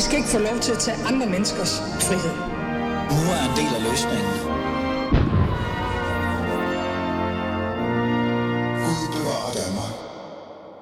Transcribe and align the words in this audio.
I 0.00 0.02
skal 0.02 0.16
ikke 0.16 0.28
få 0.28 0.38
lov 0.38 0.58
til 0.60 0.72
at 0.72 0.78
tage 0.78 0.96
andre 1.06 1.26
menneskers 1.26 1.78
frihed. 1.78 2.34
Nu 3.16 3.22
er 3.36 3.42
en 3.48 3.54
del 3.60 3.70
af 3.78 3.82
løsningen. 3.90 4.34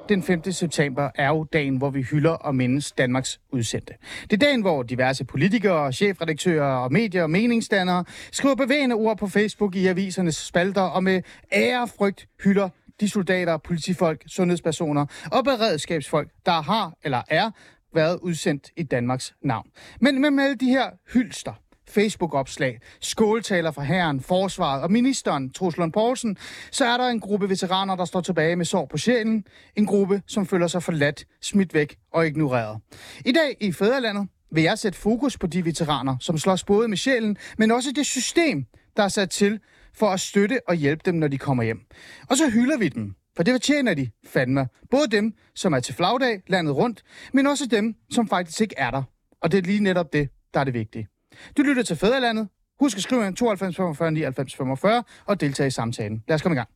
Den 0.09 0.23
5. 0.23 0.53
september 0.53 1.11
er 1.15 1.29
jo 1.29 1.45
dagen, 1.45 1.77
hvor 1.77 1.91
vi 1.91 2.03
hylder 2.03 2.31
og 2.31 2.55
mindes 2.55 2.93
Danmarks 2.93 3.41
udsendte. 3.53 3.95
Det 4.23 4.33
er 4.33 4.47
dagen, 4.47 4.61
hvor 4.61 4.83
diverse 4.83 5.25
politikere, 5.25 5.93
chefredaktører 5.93 6.77
og 6.77 6.93
medier 6.93 7.23
og 7.23 7.31
meningsdannere 7.31 8.05
skriver 8.33 8.55
bevægende 8.55 8.95
ord 8.95 9.19
på 9.19 9.27
Facebook 9.27 9.77
i 9.77 9.87
avisernes 9.87 10.37
spalter 10.37 10.83
og 10.83 11.05
med 11.05 11.23
ære 11.53 11.83
og 11.83 11.89
frygt 11.89 12.27
hylder 12.45 12.69
de 13.01 13.09
soldater, 13.09 13.57
politifolk, 13.57 14.23
sundhedspersoner 14.27 15.07
og 15.33 15.45
beredskabsfolk, 15.45 16.31
der 16.47 16.63
har 16.63 16.93
eller 17.05 17.23
er 17.29 17.51
været 17.95 18.19
udsendt 18.23 18.71
i 18.77 18.83
Danmarks 18.83 19.35
navn. 19.43 19.67
Men 20.01 20.35
med 20.35 20.45
alle 20.45 20.57
de 20.57 20.69
her 20.69 20.91
hylster, 21.13 21.53
Facebook-opslag, 21.89 22.81
skåltaler 23.01 23.71
fra 23.71 23.83
herren, 23.83 24.21
forsvaret 24.21 24.83
og 24.83 24.93
ministeren, 24.93 25.53
Truls 25.53 25.77
Lund 25.77 25.93
Poulsen, 25.93 26.37
så 26.71 26.85
er 26.85 26.97
der 26.97 27.09
en 27.09 27.21
gruppe 27.21 27.49
veteraner, 27.49 27.97
der 27.97 28.05
står 28.05 28.21
tilbage 28.21 28.57
med 28.57 28.65
sår 28.65 28.87
på 28.87 28.99
sjælen. 28.99 29.45
En 29.77 29.87
gruppe, 29.87 30.23
som 30.27 30.47
føler 30.47 30.67
sig 30.67 30.83
forladt, 30.83 31.25
smidt 31.43 31.75
væk 31.75 31.97
og 32.13 32.27
ignoreret. 32.27 32.81
I 33.25 33.33
dag 33.33 33.57
i 33.61 33.73
Fæderlandet 33.73 34.29
vil 34.53 34.63
jeg 34.63 34.79
sætte 34.79 34.99
fokus 34.99 35.39
på 35.39 35.47
de 35.47 35.65
veteraner, 35.65 36.17
som 36.21 36.39
slås 36.39 36.65
både 36.65 36.89
med 36.89 36.97
sjælen, 36.97 37.37
men 37.59 37.71
også 37.71 37.93
det 37.93 38.07
system, 38.07 38.65
der 38.97 39.03
er 39.03 39.09
sat 39.09 39.31
til 39.31 39.61
for 39.95 40.07
at 40.07 40.21
støtte 40.21 40.61
og 40.69 40.75
hjælpe 40.75 41.03
dem, 41.05 41.15
når 41.15 41.29
de 41.29 41.39
kommer 41.39 41.63
hjem. 41.63 41.81
Og 42.31 42.37
så 42.37 42.51
hylder 42.51 42.79
vi 42.79 42.89
dem, 42.89 43.15
for 43.39 43.43
det 43.43 43.55
fortjener 43.55 43.95
de 43.95 44.11
fandme. 44.27 44.69
Både 44.91 45.09
dem, 45.09 45.33
som 45.55 45.73
er 45.73 45.81
til 45.81 45.95
flagdag 45.95 46.43
landet 46.47 46.77
rundt, 46.77 47.03
men 47.33 47.47
også 47.47 47.67
dem, 47.67 47.95
som 48.11 48.29
faktisk 48.29 48.61
ikke 48.61 48.75
er 48.79 48.91
der. 48.91 49.03
Og 49.43 49.53
det 49.53 49.59
er 49.59 49.63
lige 49.63 49.81
netop 49.81 50.13
det, 50.13 50.29
der 50.55 50.61
er 50.61 50.65
det 50.65 50.75
vigtige. 50.75 51.09
Du 51.57 51.63
lytter 51.63 51.83
til 51.83 51.97
Fæderlandet. 51.97 52.49
Husk 52.81 52.97
at 52.97 53.03
skrive 53.03 53.27
ind 53.27 53.37
92 53.37 53.77
45 53.77 54.11
99 54.11 54.55
45 54.55 55.05
og 55.27 55.41
deltage 55.41 55.67
i 55.67 55.71
samtalen. 55.71 56.25
Lad 56.29 56.35
os 56.35 56.43
komme 56.43 56.55
i 56.55 56.59
gang. 56.59 56.69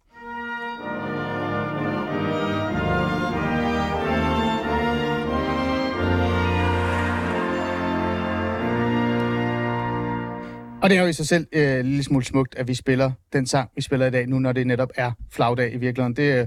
Og 10.83 10.91
det 10.91 10.99
er 10.99 11.03
jo 11.03 11.09
i 11.09 11.13
sig 11.13 11.27
selv 11.29 11.47
øh, 11.53 11.81
en 11.81 11.87
lille 11.87 12.03
smule 12.03 12.25
smukt, 12.25 12.55
at 12.55 12.69
vi 12.69 12.75
spiller 12.75 13.13
den 13.33 13.47
sang, 13.47 13.71
vi 13.77 13.83
spiller 13.83 14.07
i 14.07 14.11
dag, 14.11 14.27
nu 14.27 14.39
når 14.39 14.53
det 14.53 14.67
netop 14.67 14.91
er 14.95 15.13
flagdag 15.31 15.73
i 15.73 15.77
virkeligheden. 15.77 16.17
Det 16.17 16.41
øh, 16.41 16.47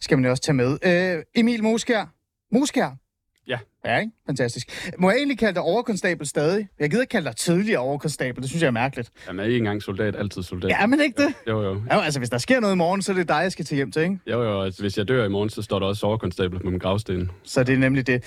skal 0.00 0.18
man 0.18 0.24
jo 0.24 0.30
også 0.30 0.42
tage 0.42 0.56
med. 0.56 0.78
Øh, 0.82 1.22
Emil 1.34 1.62
Moskær. 1.62 2.14
Moskær? 2.52 3.03
Ja. 3.48 3.58
Ja, 3.86 3.98
ikke? 3.98 4.12
Fantastisk. 4.26 4.92
Må 4.98 5.10
jeg 5.10 5.16
egentlig 5.16 5.38
kalde 5.38 5.54
dig 5.54 5.62
overkonstabel 5.62 6.26
stadig? 6.26 6.68
Jeg 6.80 6.90
gider 6.90 7.02
ikke 7.02 7.10
kalde 7.10 7.26
dig 7.26 7.36
tidligere 7.36 7.78
overkonstabel, 7.80 8.42
det 8.42 8.50
synes 8.50 8.62
jeg 8.62 8.66
er 8.66 8.72
mærkeligt. 8.72 9.10
Jamen, 9.26 9.40
er 9.40 9.44
ikke 9.44 9.56
engang 9.56 9.82
soldat, 9.82 10.16
altid 10.16 10.42
soldat. 10.42 10.70
Ja, 10.70 10.86
men 10.86 11.00
ikke 11.00 11.22
det? 11.22 11.34
Jo, 11.48 11.62
jo. 11.62 11.82
Ja, 11.90 12.00
altså, 12.00 12.20
hvis 12.20 12.30
der 12.30 12.38
sker 12.38 12.60
noget 12.60 12.74
i 12.74 12.76
morgen, 12.76 13.02
så 13.02 13.12
er 13.12 13.16
det 13.16 13.28
dig, 13.28 13.34
jeg 13.34 13.52
skal 13.52 13.64
til 13.64 13.74
hjem 13.76 13.92
til, 13.92 14.02
ikke? 14.02 14.18
Jo, 14.26 14.42
jo. 14.42 14.62
Altså, 14.62 14.82
hvis 14.82 14.98
jeg 14.98 15.08
dør 15.08 15.24
i 15.24 15.28
morgen, 15.28 15.50
så 15.50 15.62
står 15.62 15.78
der 15.78 15.86
også 15.86 16.06
overkonstabel 16.06 16.60
på 16.60 16.70
min 16.70 16.78
gravsten. 16.78 17.30
Så 17.42 17.64
det 17.64 17.74
er 17.74 17.78
nemlig 17.78 18.06
det. 18.06 18.24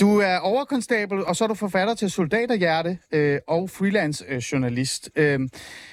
Du 0.00 0.18
er 0.18 0.38
overkonstabel, 0.38 1.24
og 1.24 1.36
så 1.36 1.44
er 1.44 1.48
du 1.48 1.54
forfatter 1.54 1.94
til 1.94 2.10
Soldaterhjerte 2.10 2.98
øh, 3.12 3.38
og 3.48 3.70
freelance 3.70 4.24
øh, 4.28 4.36
journalist. 4.38 5.10
Øh, 5.16 5.40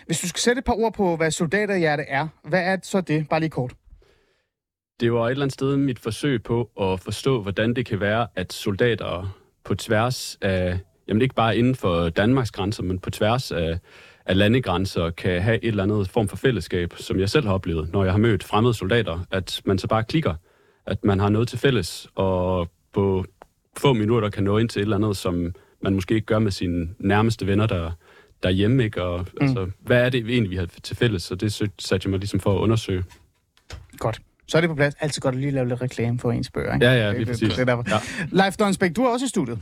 hvis 0.06 0.20
du 0.20 0.28
skal 0.28 0.40
sætte 0.40 0.60
et 0.60 0.66
par 0.66 0.74
ord 0.74 0.94
på, 0.94 1.16
hvad 1.16 1.32
Soldaterhjerte 1.32 2.04
er, 2.04 2.28
hvad 2.44 2.62
er 2.64 2.78
så 2.84 3.02
det? 3.02 3.30
Bare 3.30 3.40
lige 3.40 3.50
kort. 3.50 3.74
Det 5.02 5.14
var 5.14 5.26
et 5.26 5.32
eller 5.32 5.44
andet 5.44 5.54
sted 5.54 5.78
mit 5.78 6.00
forsøg 6.00 6.44
på 6.44 6.72
at 6.82 7.00
forstå, 7.00 7.42
hvordan 7.42 7.74
det 7.74 7.86
kan 7.86 8.00
være, 8.00 8.28
at 8.36 8.54
soldater 8.54 9.38
på 9.64 9.76
tværs 9.76 10.38
af, 10.42 10.80
jamen 11.08 11.22
ikke 11.22 11.36
bare 11.36 11.58
inden 11.58 11.76
for 11.76 12.10
Danmarks 12.10 12.52
grænser, 12.52 12.84
men 12.84 13.00
på 13.00 13.10
tværs 13.10 13.52
af, 13.52 13.80
af 14.26 14.38
landegrænser, 14.38 15.10
kan 15.10 15.42
have 15.42 15.64
et 15.64 15.68
eller 15.68 15.84
andet 15.84 16.10
form 16.10 16.28
for 16.28 16.38
fællesskab, 16.38 16.94
som 16.98 17.20
jeg 17.20 17.30
selv 17.30 17.46
har 17.46 17.54
oplevet, 17.54 17.92
når 17.94 18.04
jeg 18.04 18.14
har 18.14 18.18
mødt 18.18 18.44
fremmede 18.44 18.74
soldater, 18.74 19.26
at 19.32 19.62
man 19.66 19.78
så 19.78 19.88
bare 19.88 20.04
klikker, 20.04 20.34
at 20.86 21.04
man 21.04 21.20
har 21.20 21.30
noget 21.30 21.48
til 21.48 21.60
fælles, 21.60 22.08
og 22.16 22.70
på 22.94 23.26
få 23.78 23.94
minutter 23.94 24.30
kan 24.30 24.44
nå 24.44 24.58
ind 24.58 24.70
til 24.70 24.80
et 24.80 24.84
eller 24.84 24.96
andet, 24.96 25.18
som 25.18 25.54
man 25.82 25.96
måske 25.96 26.16
ikke 26.16 26.26
gør 26.26 26.40
med 26.40 26.52
sine 26.52 26.90
nærmeste 27.00 27.48
venner, 27.48 27.66
der, 27.66 27.92
derhjemme, 28.44 28.84
ikke? 28.84 29.04
Og, 29.04 29.20
mm. 29.20 29.48
altså, 29.48 29.70
hvad 29.80 30.06
er 30.06 30.10
det 30.10 30.20
egentlig, 30.30 30.52
vi 30.52 30.56
har 30.56 30.68
til 30.84 30.96
fælles? 30.96 31.24
Så 31.24 31.36
det 31.36 31.54
satte 31.80 32.06
jeg 32.06 32.10
mig 32.10 32.20
ligesom 32.20 32.40
for 32.40 32.56
at 32.56 32.60
undersøge. 32.60 33.04
Godt. 33.98 34.22
Så 34.48 34.58
er 34.58 34.62
det 34.62 34.70
på 34.70 34.76
plads. 34.76 34.96
Altid 35.00 35.22
godt 35.22 35.36
at 35.36 35.42
lige 35.42 35.52
lave 35.52 35.68
lidt 35.68 35.82
reklame 35.82 36.20
for 36.20 36.32
ens 36.32 36.50
bøger, 36.52 36.74
ikke? 36.74 36.86
Ja, 36.86 36.94
ja, 36.94 37.06
Det- 37.08 37.14
lige 37.14 37.20
det- 37.20 37.28
præcis. 37.28 37.50
Det 37.54 37.60
er 37.60 37.66
derfor. 37.66 37.84
Ja. 37.90 38.00
Leif 38.44 38.56
Donsbæk, 38.58 38.96
du 38.96 39.04
er 39.04 39.10
også 39.10 39.26
i 39.26 39.30
studiet. 39.30 39.60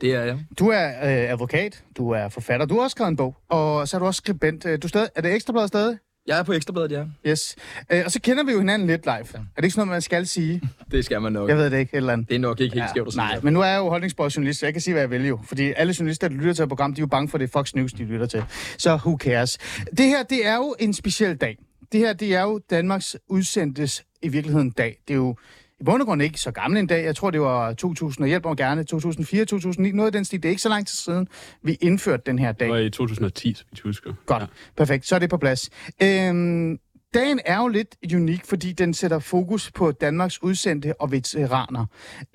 Det 0.00 0.14
er 0.14 0.22
jeg. 0.24 0.38
Du 0.58 0.68
er 0.68 0.86
øh, 0.88 1.30
advokat, 1.30 1.82
du 1.96 2.10
er 2.10 2.28
forfatter, 2.28 2.66
du 2.66 2.74
har 2.74 2.82
også 2.82 2.94
skrevet 2.94 3.10
en 3.10 3.16
bog, 3.16 3.36
og 3.48 3.88
så 3.88 3.96
er 3.96 3.98
du 3.98 4.06
også 4.06 4.18
skribent. 4.18 4.66
Øh, 4.66 4.78
Du 4.82 4.86
er, 4.86 4.88
stadig, 4.88 5.08
er 5.16 5.20
det 5.22 5.34
Ekstrabladet 5.34 5.68
stadig? 5.68 5.98
Jeg 6.26 6.38
er 6.38 6.42
på 6.42 6.52
Ekstrabladet, 6.52 6.92
ja. 6.92 7.04
Yes. 7.30 7.56
Øh, 7.92 8.02
og 8.04 8.10
så 8.10 8.20
kender 8.20 8.44
vi 8.44 8.52
jo 8.52 8.58
hinanden 8.58 8.88
lidt 8.88 9.04
live. 9.04 9.12
Er 9.14 9.22
det 9.22 9.38
ikke 9.64 9.70
sådan 9.70 9.80
noget, 9.80 9.88
man 9.94 10.02
skal 10.02 10.26
sige? 10.26 10.60
Det 10.92 11.04
skal 11.04 11.20
man 11.20 11.32
nok. 11.32 11.48
Jeg 11.48 11.56
ved 11.56 11.70
det 11.70 11.78
ikke, 11.78 11.96
eller 11.96 12.12
andet. 12.12 12.28
Det 12.28 12.34
er 12.34 12.38
nok 12.38 12.60
ikke 12.60 12.74
helt 12.74 12.90
skævt 12.90 13.06
at 13.06 13.12
sige. 13.12 13.20
Nej, 13.22 13.40
men 13.42 13.52
nu 13.52 13.60
er 13.60 13.66
jeg 13.66 13.78
jo 13.78 13.88
holdningsbordet 13.88 14.36
journalist, 14.36 14.60
så 14.60 14.66
jeg 14.66 14.72
kan 14.74 14.80
sige, 14.82 14.92
hvad 14.94 15.02
jeg 15.02 15.10
vil 15.10 15.26
jo. 15.26 15.38
Fordi 15.44 15.72
alle 15.76 15.94
journalister, 15.98 16.28
der 16.28 16.34
lytter 16.34 16.52
til 16.52 16.62
et 16.62 16.68
program, 16.68 16.94
de 16.94 16.98
er 16.98 17.02
jo 17.02 17.06
bange 17.06 17.28
for, 17.28 17.36
at 17.36 17.40
det 17.40 17.46
er 17.46 17.50
Fox 17.52 17.74
News, 17.74 17.92
de 17.92 18.04
lytter 18.04 18.26
til. 18.26 18.44
Så 18.78 18.94
who 18.94 19.16
cares? 19.20 19.58
Det 19.96 20.06
her, 20.06 20.22
det 20.22 20.46
er 20.46 20.54
jo 20.56 20.74
en 20.78 20.94
speciel 20.94 21.36
dag. 21.36 21.58
Det 21.92 22.00
her, 22.00 22.12
det 22.12 22.34
er 22.34 22.42
jo 22.42 22.60
Danmarks 22.70 23.16
udsendtes 23.28 24.04
i 24.22 24.28
virkeligheden 24.28 24.70
dag. 24.70 24.98
Det 25.08 25.14
er 25.14 25.18
jo 25.18 25.36
i 25.80 25.84
bund 25.84 26.02
og 26.02 26.06
grund 26.06 26.22
ikke 26.22 26.40
så 26.40 26.50
gammel 26.50 26.80
en 26.80 26.86
dag. 26.86 27.04
Jeg 27.04 27.16
tror, 27.16 27.30
det 27.30 27.40
var 27.40 27.72
2000, 27.72 28.24
og 28.24 28.28
hjælp 28.28 28.44
mig 28.44 28.56
gerne, 28.56 28.84
2004, 28.84 29.44
2009, 29.44 29.90
noget 29.90 30.06
af 30.06 30.12
den 30.12 30.24
stil. 30.24 30.42
Det 30.42 30.48
er 30.48 30.50
ikke 30.50 30.62
så 30.62 30.68
lang 30.68 30.86
tid 30.86 30.96
siden, 30.96 31.28
vi 31.62 31.78
indførte 31.80 32.22
den 32.26 32.38
her 32.38 32.52
dag. 32.52 32.68
Det 32.68 32.74
var 32.74 32.80
i 32.80 32.90
2010, 32.90 33.54
så 33.54 33.64
vidt 33.70 33.78
jeg 33.78 33.88
husker. 33.88 34.12
Godt, 34.26 34.42
ja. 34.42 34.46
perfekt. 34.76 35.06
Så 35.06 35.14
er 35.14 35.18
det 35.18 35.30
på 35.30 35.36
plads. 35.36 35.70
Øhm, 36.02 36.78
dagen 37.14 37.40
er 37.44 37.58
jo 37.58 37.68
lidt 37.68 37.96
unik, 38.14 38.44
fordi 38.44 38.72
den 38.72 38.94
sætter 38.94 39.18
fokus 39.18 39.70
på 39.70 39.92
Danmarks 39.92 40.42
udsendte 40.42 41.00
og 41.00 41.12
veteraner. 41.12 41.86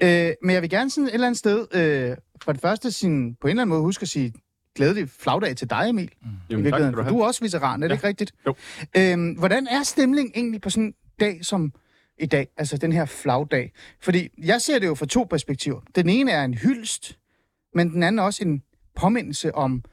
Øh, 0.03 0.31
men 0.43 0.53
jeg 0.53 0.61
vil 0.61 0.69
gerne 0.69 0.89
sådan 0.89 1.07
et 1.07 1.13
eller 1.13 1.27
andet 1.27 1.39
sted, 1.39 1.67
øh, 1.73 2.17
for 2.43 2.51
det 2.51 2.61
første 2.61 2.91
sin, 2.91 3.35
på 3.35 3.47
en 3.47 3.51
eller 3.51 3.61
anden 3.61 3.69
måde 3.69 3.81
huske 3.81 4.01
at 4.01 4.09
sige 4.09 4.33
glædelig 4.77 5.09
flagdag 5.09 5.55
til 5.55 5.69
dig, 5.69 5.85
Emil. 5.89 6.09
Mm. 6.21 6.27
Jamen, 6.49 6.71
tak 6.71 6.93
du 6.93 7.09
du 7.09 7.19
er 7.19 7.25
også 7.25 7.43
veteran, 7.43 7.83
er 7.83 7.87
det 7.87 7.93
Ja. 7.93 7.95
ikke 7.95 8.07
rigtigt? 8.07 8.31
Jo. 8.45 8.55
Øhm, 8.97 9.31
hvordan 9.31 9.67
er 9.67 9.83
stemningen 9.83 10.31
egentlig 10.35 10.61
på 10.61 10.69
sådan 10.69 10.83
en 10.83 10.93
dag 11.19 11.45
som 11.45 11.73
i 12.19 12.25
dag, 12.25 12.47
altså 12.57 12.77
den 12.77 12.91
her 12.91 13.05
flagdag? 13.05 13.71
Fordi 14.01 14.29
jeg 14.43 14.61
ser 14.61 14.79
det 14.79 14.87
jo 14.87 14.95
fra 14.95 15.05
to 15.05 15.23
perspektiver. 15.23 15.81
Den 15.95 16.09
ene 16.09 16.31
er 16.31 16.43
en 16.43 16.53
hyldst, 16.53 17.17
men 17.73 17.89
den 17.93 18.03
anden 18.03 18.19
er 18.19 18.23
også 18.23 18.43
en 18.43 18.61
påmindelse 18.95 19.55
om 19.55 19.83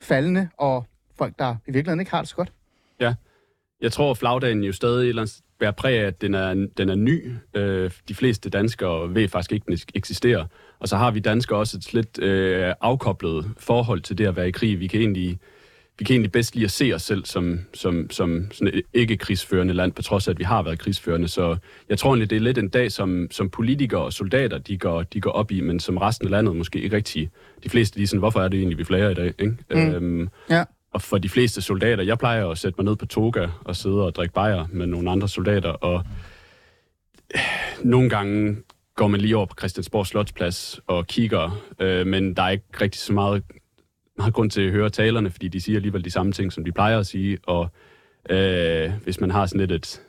faldende 0.00 0.48
og 0.58 0.86
folk, 1.18 1.38
der 1.38 1.56
i 1.66 1.70
virkeligheden 1.70 2.00
ikke 2.00 2.10
har 2.10 2.20
det 2.20 2.28
så 2.28 2.36
godt. 2.36 2.52
Jeg 3.80 3.92
tror, 3.92 4.10
at 4.10 4.18
flagdagen 4.18 4.62
jo 4.64 4.72
stadig 4.72 5.02
et 5.04 5.08
eller 5.08 5.22
andet 5.22 5.40
bærer 5.58 5.70
præg 5.70 5.98
af, 6.00 6.06
at 6.06 6.20
den 6.20 6.34
er, 6.34 6.54
den 6.76 6.88
er 6.88 6.94
ny. 6.94 7.32
Øh, 7.54 7.90
de 8.08 8.14
fleste 8.14 8.50
danskere 8.50 9.14
ved 9.14 9.28
faktisk 9.28 9.52
ikke, 9.52 9.64
at 9.72 9.78
den 9.78 9.88
eksisterer. 9.94 10.46
Og 10.84 10.88
så 10.88 10.96
har 10.96 11.10
vi 11.10 11.20
danskere 11.20 11.58
også 11.58 11.76
et 11.76 11.92
lidt 11.94 12.18
øh, 12.22 12.72
afkoblet 12.80 13.50
forhold 13.58 14.00
til 14.00 14.18
det 14.18 14.26
at 14.26 14.36
være 14.36 14.48
i 14.48 14.50
krig. 14.50 14.80
Vi 14.80 14.86
kan 14.86 15.00
egentlig, 15.00 15.38
vi 15.98 16.04
kan 16.04 16.14
egentlig 16.14 16.32
bedst 16.32 16.54
lide 16.54 16.64
at 16.64 16.70
se 16.70 16.92
os 16.94 17.02
selv 17.02 17.24
som, 17.24 17.58
som, 17.74 18.10
som 18.10 18.48
sådan 18.52 18.74
et 18.74 18.82
ikke-krigsførende 18.94 19.74
land, 19.74 19.92
på 19.92 20.02
trods 20.02 20.28
af, 20.28 20.32
at 20.32 20.38
vi 20.38 20.44
har 20.44 20.62
været 20.62 20.78
krigsførende. 20.78 21.28
Så 21.28 21.56
jeg 21.88 21.98
tror 21.98 22.10
egentlig, 22.10 22.30
det 22.30 22.36
er 22.36 22.40
lidt 22.40 22.58
en 22.58 22.68
dag, 22.68 22.92
som, 22.92 23.28
som 23.30 23.50
politikere 23.50 24.00
og 24.02 24.12
soldater, 24.12 24.58
de 24.58 24.78
går, 24.78 25.02
de 25.02 25.20
går 25.20 25.30
op 25.30 25.50
i, 25.50 25.60
men 25.60 25.80
som 25.80 25.96
resten 25.96 26.26
af 26.26 26.30
landet 26.30 26.56
måske 26.56 26.80
ikke 26.80 26.96
rigtig. 26.96 27.30
De 27.64 27.68
fleste, 27.68 27.98
de 27.98 28.02
er 28.02 28.06
sådan, 28.06 28.18
hvorfor 28.18 28.40
er 28.40 28.48
det 28.48 28.58
egentlig, 28.58 28.78
vi 28.78 28.84
flager 28.84 29.10
i 29.10 29.14
dag? 29.14 29.32
Ikke? 29.38 29.56
Mm. 29.70 29.76
Øhm, 29.94 30.28
Ja. 30.50 30.64
og 30.92 31.02
for 31.02 31.18
de 31.18 31.28
fleste 31.28 31.60
soldater, 31.62 32.02
jeg 32.04 32.18
plejer 32.18 32.48
at 32.48 32.58
sætte 32.58 32.76
mig 32.78 32.84
ned 32.84 32.96
på 32.96 33.06
toga 33.06 33.48
og 33.64 33.76
sidde 33.76 34.02
og 34.06 34.14
drikke 34.14 34.34
bajer 34.34 34.66
med 34.72 34.86
nogle 34.86 35.10
andre 35.10 35.28
soldater, 35.28 35.70
og 35.70 36.04
nogle 37.84 38.10
gange 38.10 38.56
går 38.96 39.08
man 39.08 39.20
lige 39.20 39.36
over 39.36 39.46
på 39.46 39.54
Christiansborg 39.58 40.06
Slotsplads 40.06 40.80
og 40.86 41.06
kigger, 41.06 41.62
øh, 41.80 42.06
men 42.06 42.34
der 42.34 42.42
er 42.42 42.50
ikke 42.50 42.64
rigtig 42.80 43.00
så 43.00 43.12
meget, 43.12 43.42
meget 44.18 44.34
grund 44.34 44.50
til 44.50 44.62
at 44.62 44.70
høre 44.70 44.90
talerne, 44.90 45.30
fordi 45.30 45.48
de 45.48 45.60
siger 45.60 45.76
alligevel 45.76 46.04
de 46.04 46.10
samme 46.10 46.32
ting, 46.32 46.52
som 46.52 46.64
de 46.64 46.72
plejer 46.72 46.98
at 46.98 47.06
sige, 47.06 47.38
og 47.42 47.68
øh, 48.30 48.92
hvis 49.02 49.20
man 49.20 49.30
har 49.30 49.46
sådan 49.46 49.60
lidt 49.60 49.72
et, 49.72 50.02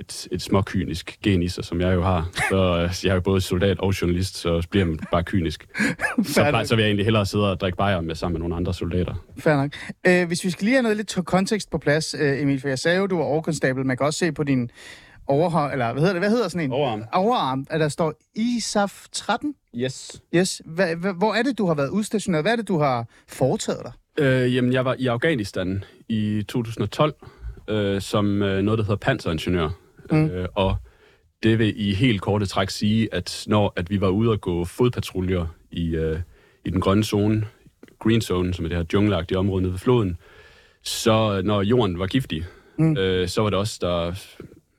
et, 0.00 0.28
et 0.32 0.42
småkynisk 0.42 1.18
gen 1.22 1.42
i 1.42 1.48
sig, 1.48 1.64
som 1.64 1.80
jeg 1.80 1.94
jo 1.94 2.02
har, 2.02 2.30
så 2.48 2.56
øh, 2.56 3.04
jeg 3.04 3.10
er 3.10 3.14
jo 3.14 3.20
både 3.20 3.40
soldat 3.40 3.80
og 3.80 4.02
journalist, 4.02 4.36
så 4.36 4.66
bliver 4.70 4.84
man 4.84 4.98
bare 5.12 5.24
kynisk. 5.24 5.66
Så, 6.24 6.44
plejer, 6.48 6.64
så 6.64 6.74
vil 6.74 6.82
jeg 6.82 6.88
egentlig 6.88 7.06
hellere 7.06 7.26
sidde 7.26 7.50
og 7.50 7.60
drikke 7.60 7.76
bajer 7.78 8.00
med 8.00 8.14
sammen 8.14 8.34
med 8.34 8.40
nogle 8.40 8.56
andre 8.56 8.74
soldater. 8.74 9.14
Fair 9.38 9.56
nok. 9.56 9.72
Øh, 10.06 10.26
hvis 10.26 10.44
vi 10.44 10.50
skal 10.50 10.64
lige 10.64 10.74
have 10.74 10.82
noget 10.82 10.96
lidt 10.96 11.18
kontekst 11.26 11.70
på 11.70 11.78
plads, 11.78 12.14
øh, 12.18 12.42
Emil, 12.42 12.60
for 12.60 12.68
jeg 12.68 12.78
sagde 12.78 12.98
jo, 12.98 13.06
du 13.06 13.16
var 13.16 13.24
overkonstabel. 13.24 13.86
Man 13.86 13.96
kan 13.96 14.06
også 14.06 14.18
se 14.18 14.32
på 14.32 14.44
din 14.44 14.70
overhånd, 15.28 15.72
eller 15.72 15.92
hvad 15.92 16.00
hedder 16.00 16.12
det? 16.12 16.20
Hvad 16.20 16.30
hedder 16.30 16.48
sådan 16.48 16.64
en? 16.64 16.72
Overarm. 16.72 17.04
Overarm, 17.12 17.66
at 17.70 17.80
der 17.80 17.88
står 17.88 18.14
ISAF 18.34 19.06
13. 19.12 19.54
Yes. 19.76 20.22
Yes. 20.34 20.62
Hva, 20.64 20.94
hva, 20.94 21.12
hvor 21.12 21.34
er 21.34 21.42
det, 21.42 21.58
du 21.58 21.66
har 21.66 21.74
været 21.74 21.88
udstationeret? 21.88 22.44
Hvad 22.44 22.52
er 22.52 22.56
det, 22.56 22.68
du 22.68 22.78
har 22.78 23.06
foretaget 23.28 23.80
dig? 23.84 24.24
Øh, 24.24 24.54
jamen, 24.54 24.72
jeg 24.72 24.84
var 24.84 24.96
i 24.98 25.06
Afghanistan 25.06 25.84
i 26.08 26.44
2012 26.48 27.14
øh, 27.68 28.00
som 28.00 28.42
øh, 28.42 28.62
noget, 28.62 28.78
der 28.78 28.84
hedder 28.84 28.96
panseringeniør. 28.96 29.68
Mm. 30.10 30.26
Øh, 30.26 30.48
og 30.54 30.76
det 31.42 31.58
vil 31.58 31.88
i 31.88 31.94
helt 31.94 32.20
korte 32.20 32.46
træk 32.46 32.70
sige, 32.70 33.14
at 33.14 33.44
når 33.46 33.72
at 33.76 33.90
vi 33.90 34.00
var 34.00 34.08
ude 34.08 34.32
at 34.32 34.40
gå 34.40 34.64
fodpatruljer 34.64 35.46
i, 35.70 35.96
øh, 35.96 36.20
i 36.64 36.70
den 36.70 36.80
grønne 36.80 37.04
zone, 37.04 37.46
green 37.98 38.20
zone, 38.20 38.54
som 38.54 38.64
er 38.64 38.68
det 38.68 38.78
her 38.78 38.84
jungleagtige 38.92 39.38
område 39.38 39.62
nede 39.62 39.72
ved 39.72 39.78
floden, 39.78 40.16
så 40.82 41.42
når 41.44 41.62
jorden 41.62 41.98
var 41.98 42.06
giftig, 42.06 42.44
mm. 42.78 42.96
øh, 42.96 43.28
så 43.28 43.42
var 43.42 43.50
det 43.50 43.58
også 43.58 43.78
der 43.80 44.14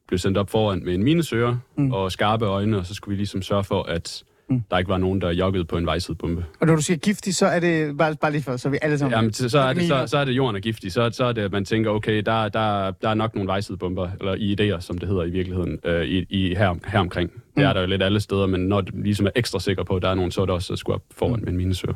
blev 0.09 0.19
sendt 0.19 0.37
op 0.37 0.49
foran 0.49 0.81
med 0.85 0.93
en 0.93 1.03
minesøger 1.03 1.57
mm. 1.77 1.91
og 1.91 2.11
skarpe 2.11 2.45
øjne, 2.45 2.77
og 2.77 2.85
så 2.85 2.93
skulle 2.93 3.15
vi 3.15 3.19
ligesom 3.19 3.41
sørge 3.41 3.63
for, 3.63 3.83
at 3.83 4.23
mm. 4.49 4.63
der 4.71 4.77
ikke 4.77 4.89
var 4.89 4.97
nogen, 4.97 5.21
der 5.21 5.31
joggede 5.31 5.65
på 5.65 5.77
en 5.77 5.85
vejsidebombe. 5.85 6.45
Og 6.59 6.67
når 6.67 6.75
du 6.75 6.81
siger 6.81 6.97
giftig, 6.97 7.35
så 7.35 7.45
er 7.45 7.59
det 7.59 7.97
bare, 7.97 8.15
bare 8.21 8.31
lige 8.31 8.43
for, 8.43 8.57
så 8.57 8.69
vi 8.69 8.77
alle 8.81 8.97
sammen... 8.97 9.15
Jamen, 9.15 9.33
så, 9.33 9.49
så, 9.49 9.59
er 9.59 9.73
det, 9.73 9.87
så, 9.87 10.07
så 10.07 10.17
er 10.17 10.25
det 10.25 10.31
jorden 10.31 10.55
er 10.55 10.59
giftig. 10.59 10.91
Så, 10.91 11.09
så 11.13 11.25
er 11.25 11.31
det, 11.31 11.41
at 11.41 11.51
man 11.51 11.65
tænker, 11.65 11.91
okay, 11.91 12.21
der, 12.25 12.49
der, 12.49 12.91
der 12.91 13.09
er 13.09 13.13
nok 13.13 13.35
nogle 13.35 13.47
vejsidebomber, 13.47 14.09
eller 14.19 14.35
idéer, 14.35 14.81
som 14.81 14.97
det 14.97 15.09
hedder 15.09 15.23
i 15.23 15.29
virkeligheden, 15.29 15.79
øh, 15.85 16.05
i, 16.05 16.25
i 16.29 16.55
her, 16.55 16.75
her 16.87 16.99
omkring. 16.99 17.31
Det 17.59 17.67
er 17.67 17.73
der 17.73 17.81
jo 17.81 17.87
lidt 17.87 18.03
alle 18.03 18.19
steder, 18.19 18.47
men 18.47 18.61
når 18.61 18.81
det 18.81 18.93
ligesom 18.95 19.25
er 19.25 19.29
ekstra 19.35 19.59
sikker 19.59 19.83
på, 19.83 19.95
at 19.95 20.01
der 20.01 20.09
er 20.09 20.15
nogen, 20.15 20.31
så 20.31 20.41
er 20.41 20.45
det 20.45 20.55
også 20.55 20.75
skulle 20.75 20.95
op 20.95 21.03
foran 21.11 21.39
med 21.39 21.47
en 21.47 21.57
minesøger. 21.57 21.95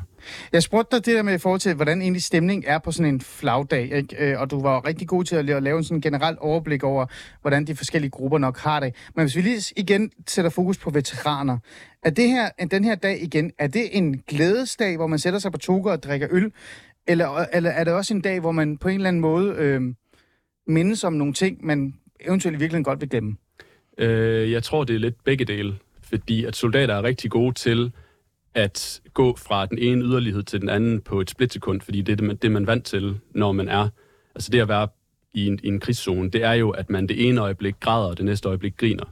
Jeg 0.52 0.64
spurgte 0.64 0.96
dig 0.96 1.06
det 1.06 1.16
der 1.16 1.22
med 1.24 1.34
i 1.34 1.38
forhold 1.38 1.60
til, 1.60 1.74
hvordan 1.74 2.02
egentlig 2.02 2.24
stemning 2.24 2.64
er 2.68 2.80
på 2.80 2.92
sådan 2.92 3.14
en 3.14 3.22
flagdag, 3.22 3.92
ikke? 3.92 4.32
Øh, 4.32 4.42
og 4.42 4.52
du 4.52 4.62
var 4.62 4.88
rigtig 4.88 5.08
god 5.08 5.24
til 5.24 5.36
at 5.36 5.46
la- 5.46 5.60
lave 5.60 5.78
en 5.78 5.84
sådan 5.84 6.02
generelt 6.02 6.40
overblik 6.40 6.84
over, 6.84 7.06
hvordan 7.42 7.68
de 7.68 7.76
forskellige 7.76 8.12
grupper 8.12 8.38
nok 8.38 8.58
har 8.60 8.80
det. 8.80 8.96
Men 9.16 9.24
hvis 9.26 9.36
vi 9.36 9.42
lige 9.42 9.74
igen 9.78 10.12
sætter 10.28 10.52
fokus 10.52 10.78
på 10.78 10.90
veteraner, 10.90 11.58
er 12.04 12.10
det 12.10 12.28
her, 12.30 12.50
er 12.58 12.66
den 12.66 12.84
her 12.84 12.96
dag 12.96 13.24
igen, 13.24 13.52
er 13.60 13.68
det 13.68 13.98
en 13.98 14.20
glædesdag, 14.28 14.96
hvor 14.96 15.08
man 15.08 15.20
sætter 15.20 15.40
sig 15.40 15.52
på 15.52 15.58
toger 15.58 15.92
og 15.92 16.04
drikker 16.04 16.28
øl, 16.32 16.52
eller, 17.08 17.46
eller 17.54 17.70
er 17.70 17.84
det 17.84 17.94
også 17.94 18.14
en 18.14 18.22
dag, 18.22 18.40
hvor 18.40 18.52
man 18.52 18.78
på 18.78 18.88
en 18.88 18.96
eller 18.96 19.08
anden 19.08 19.22
måde 19.22 19.54
øh, 19.58 19.82
mindes 20.68 21.04
om 21.04 21.14
nogle 21.14 21.34
ting, 21.34 21.66
man 21.66 21.94
eventuelt 22.20 22.56
i 22.56 22.60
virkeligheden 22.60 22.84
godt 22.84 23.02
vil 23.02 23.10
glemme? 23.10 23.36
Øh, 23.98 24.52
jeg 24.52 24.64
tror, 24.64 24.84
det 24.84 24.96
er 24.96 25.00
lidt 25.00 25.24
begge 25.24 25.46
dele, 25.46 25.76
fordi 26.02 26.46
at 26.46 26.56
soldater 26.56 26.94
er 26.96 27.04
rigtig 27.04 27.32
gode 27.32 27.54
til 27.54 27.92
at 28.54 29.02
gå 29.14 29.36
fra 29.36 29.66
den 29.66 29.78
ene 29.78 30.04
yderlighed 30.04 30.44
til 30.44 30.62
den 30.62 30.70
anden 30.70 31.02
på 31.02 31.22
et 31.22 31.30
splitsekund, 31.30 31.82
fordi 31.82 32.02
det 32.02 32.12
er 32.12 32.16
det, 32.16 32.26
man, 32.26 32.36
det, 32.36 32.52
man 32.52 32.62
er 32.64 32.66
vant 32.66 32.86
til, 32.86 33.20
når 33.32 33.52
man 33.52 33.70
er... 33.70 33.90
Altså 34.36 34.52
det 34.52 34.60
at 34.60 34.68
være 34.68 34.88
i 35.34 35.48
en, 35.48 35.60
i 35.64 35.68
en 35.68 35.80
krigszone, 35.80 36.30
det 36.30 36.44
er 36.44 36.54
jo, 36.54 36.70
at 36.70 36.90
man 36.90 37.08
det 37.08 37.28
ene 37.28 37.42
øjeblik 37.42 37.76
græder, 37.80 38.08
og 38.08 38.18
det 38.18 38.26
næste 38.26 38.50
øjeblik 38.50 38.78
griner. 38.78 39.06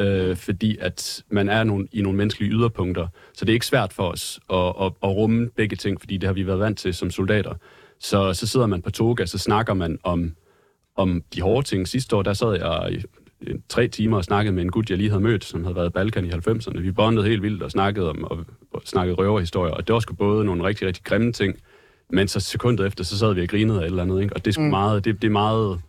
Øh, 0.00 0.36
fordi 0.36 0.76
at 0.80 1.24
man 1.30 1.48
er 1.48 1.64
nogle, 1.64 1.88
i 1.92 2.02
nogle 2.02 2.16
menneskelige 2.16 2.52
yderpunkter. 2.52 3.06
Så 3.32 3.44
det 3.44 3.52
er 3.52 3.54
ikke 3.54 3.66
svært 3.66 3.92
for 3.92 4.08
os 4.08 4.40
at, 4.52 4.58
at, 4.58 4.92
at 5.02 5.08
rumme 5.08 5.50
begge 5.56 5.76
ting, 5.76 6.00
fordi 6.00 6.16
det 6.16 6.26
har 6.26 6.34
vi 6.34 6.46
været 6.46 6.58
vant 6.58 6.78
til 6.78 6.94
som 6.94 7.10
soldater. 7.10 7.54
Så, 7.98 8.34
så 8.34 8.46
sidder 8.46 8.66
man 8.66 8.82
på 8.82 8.90
toga, 8.90 9.26
så 9.26 9.38
snakker 9.38 9.74
man 9.74 9.98
om, 10.02 10.34
om 10.96 11.22
de 11.34 11.40
hårde 11.40 11.66
ting. 11.66 11.88
Sidste 11.88 12.16
år, 12.16 12.22
der 12.22 12.32
sad 12.32 12.52
jeg 12.52 13.02
tre 13.68 13.88
timer 13.88 14.16
og 14.16 14.24
snakkede 14.24 14.54
med 14.54 14.62
en 14.62 14.70
gut, 14.70 14.90
jeg 14.90 14.98
lige 14.98 15.10
havde 15.10 15.22
mødt, 15.22 15.44
som 15.44 15.64
havde 15.64 15.76
været 15.76 15.86
i 15.86 15.92
Balkan 15.92 16.24
i 16.24 16.30
90'erne. 16.30 16.80
Vi 16.80 16.92
bondede 16.92 17.28
helt 17.28 17.42
vildt 17.42 17.62
og 17.62 17.70
snakkede 17.70 18.10
om 18.10 18.24
og, 18.24 18.38
og 18.72 18.82
snakkede 18.84 19.16
røverhistorier, 19.16 19.74
og 19.74 19.86
det 19.86 19.92
var 19.92 20.00
sgu 20.00 20.14
både 20.14 20.44
nogle 20.44 20.64
rigtig, 20.64 20.86
rigtig 20.86 21.04
grimme 21.04 21.32
ting, 21.32 21.56
men 22.10 22.28
så 22.28 22.40
sekundet 22.40 22.86
efter, 22.86 23.04
så 23.04 23.18
sad 23.18 23.34
vi 23.34 23.42
og 23.42 23.48
grinede 23.48 23.78
af 23.78 23.82
et 23.82 23.86
eller 23.86 24.02
andet, 24.02 24.22
ikke? 24.22 24.34
og 24.34 24.44
det 24.44 24.50
er 24.50 24.52
sgu 24.52 24.62
mm. 24.62 24.70
meget, 24.70 25.04
det, 25.04 25.22
det 25.22 25.28
er 25.28 25.32
meget 25.32 25.80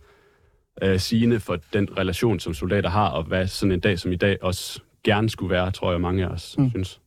øh, 0.82 1.00
sigende 1.00 1.40
for 1.40 1.58
den 1.72 1.88
relation, 1.98 2.40
som 2.40 2.54
soldater 2.54 2.90
har, 2.90 3.08
og 3.08 3.24
hvad 3.24 3.46
sådan 3.46 3.72
en 3.72 3.80
dag 3.80 3.98
som 3.98 4.12
i 4.12 4.16
dag 4.16 4.38
også 4.42 4.80
gerne 5.04 5.30
skulle 5.30 5.50
være, 5.50 5.70
tror 5.70 5.90
jeg, 5.90 6.00
mange 6.00 6.24
af 6.24 6.28
os 6.28 6.54
mm. 6.58 6.70
synes. 6.70 7.00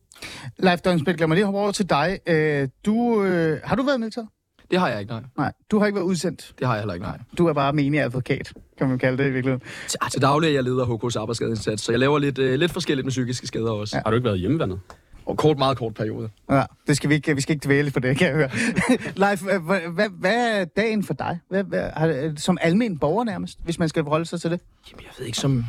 Leif 0.58 0.80
Døgnsbæk, 0.80 1.20
lad 1.20 1.26
mig 1.26 1.34
lige 1.34 1.44
hoppe 1.44 1.60
over 1.60 1.72
til 1.72 1.90
dig. 1.90 2.18
Øh, 2.26 2.68
du, 2.86 3.24
øh, 3.24 3.60
har 3.64 3.76
du 3.76 3.82
været 3.82 4.00
med 4.00 4.10
til? 4.10 4.22
Det 4.70 4.78
har 4.78 4.88
jeg 4.88 5.00
ikke, 5.00 5.12
nej. 5.12 5.22
Nej, 5.38 5.52
du 5.70 5.78
har 5.78 5.86
ikke 5.86 5.96
været 5.96 6.06
udsendt. 6.06 6.54
Det 6.58 6.66
har 6.66 6.74
jeg 6.74 6.82
heller 6.82 6.94
ikke, 6.94 7.06
nej. 7.06 7.18
Du 7.38 7.46
er 7.46 7.52
bare 7.52 7.72
menig 7.72 8.00
advokat, 8.00 8.52
kan 8.78 8.88
man 8.88 8.98
kalde 8.98 9.18
det 9.22 9.30
i 9.30 9.32
virkeligheden. 9.32 9.66
Til, 9.88 9.98
til 10.12 10.22
daglig 10.22 10.48
er 10.48 10.52
jeg 10.52 10.64
leder 10.64 10.84
HK's 10.84 11.20
arbejdsskadeindsats, 11.20 11.82
så 11.82 11.92
jeg 11.92 11.98
laver 11.98 12.18
lidt, 12.18 12.38
øh, 12.38 12.58
lidt 12.58 12.72
forskelligt 12.72 13.04
med 13.04 13.10
psykiske 13.10 13.46
skader 13.46 13.70
også. 13.70 13.96
Ja. 13.96 14.02
Har 14.04 14.10
du 14.10 14.14
ikke 14.16 14.24
været 14.24 14.38
hjemmevandet? 14.38 14.80
Og 15.26 15.36
kort, 15.36 15.58
meget 15.58 15.78
kort 15.78 15.94
periode. 15.94 16.28
Ja, 16.50 16.62
det 16.86 16.96
skal 16.96 17.10
vi 17.10 17.14
ikke, 17.14 17.34
vi 17.34 17.40
skal 17.40 17.52
ikke 17.52 17.66
dvæle 17.66 17.90
på 17.90 18.00
det, 18.00 18.18
kan 18.18 18.26
jeg 18.28 18.36
høre. 18.36 18.50
Leif, 19.28 19.42
hvad, 19.42 19.92
hvad, 19.92 20.08
hvad 20.20 20.60
er 20.60 20.64
dagen 20.64 21.04
for 21.04 21.14
dig? 21.14 21.38
Hvad, 21.48 21.64
hvad, 21.64 21.90
har, 21.96 22.32
som 22.36 22.58
almen 22.60 22.98
borger 22.98 23.24
nærmest, 23.24 23.58
hvis 23.64 23.78
man 23.78 23.88
skal 23.88 24.02
forholde 24.02 24.24
sig 24.24 24.40
til 24.40 24.50
det? 24.50 24.60
Jamen, 24.90 25.02
jeg 25.02 25.10
ved 25.18 25.26
ikke 25.26 25.38
som... 25.38 25.64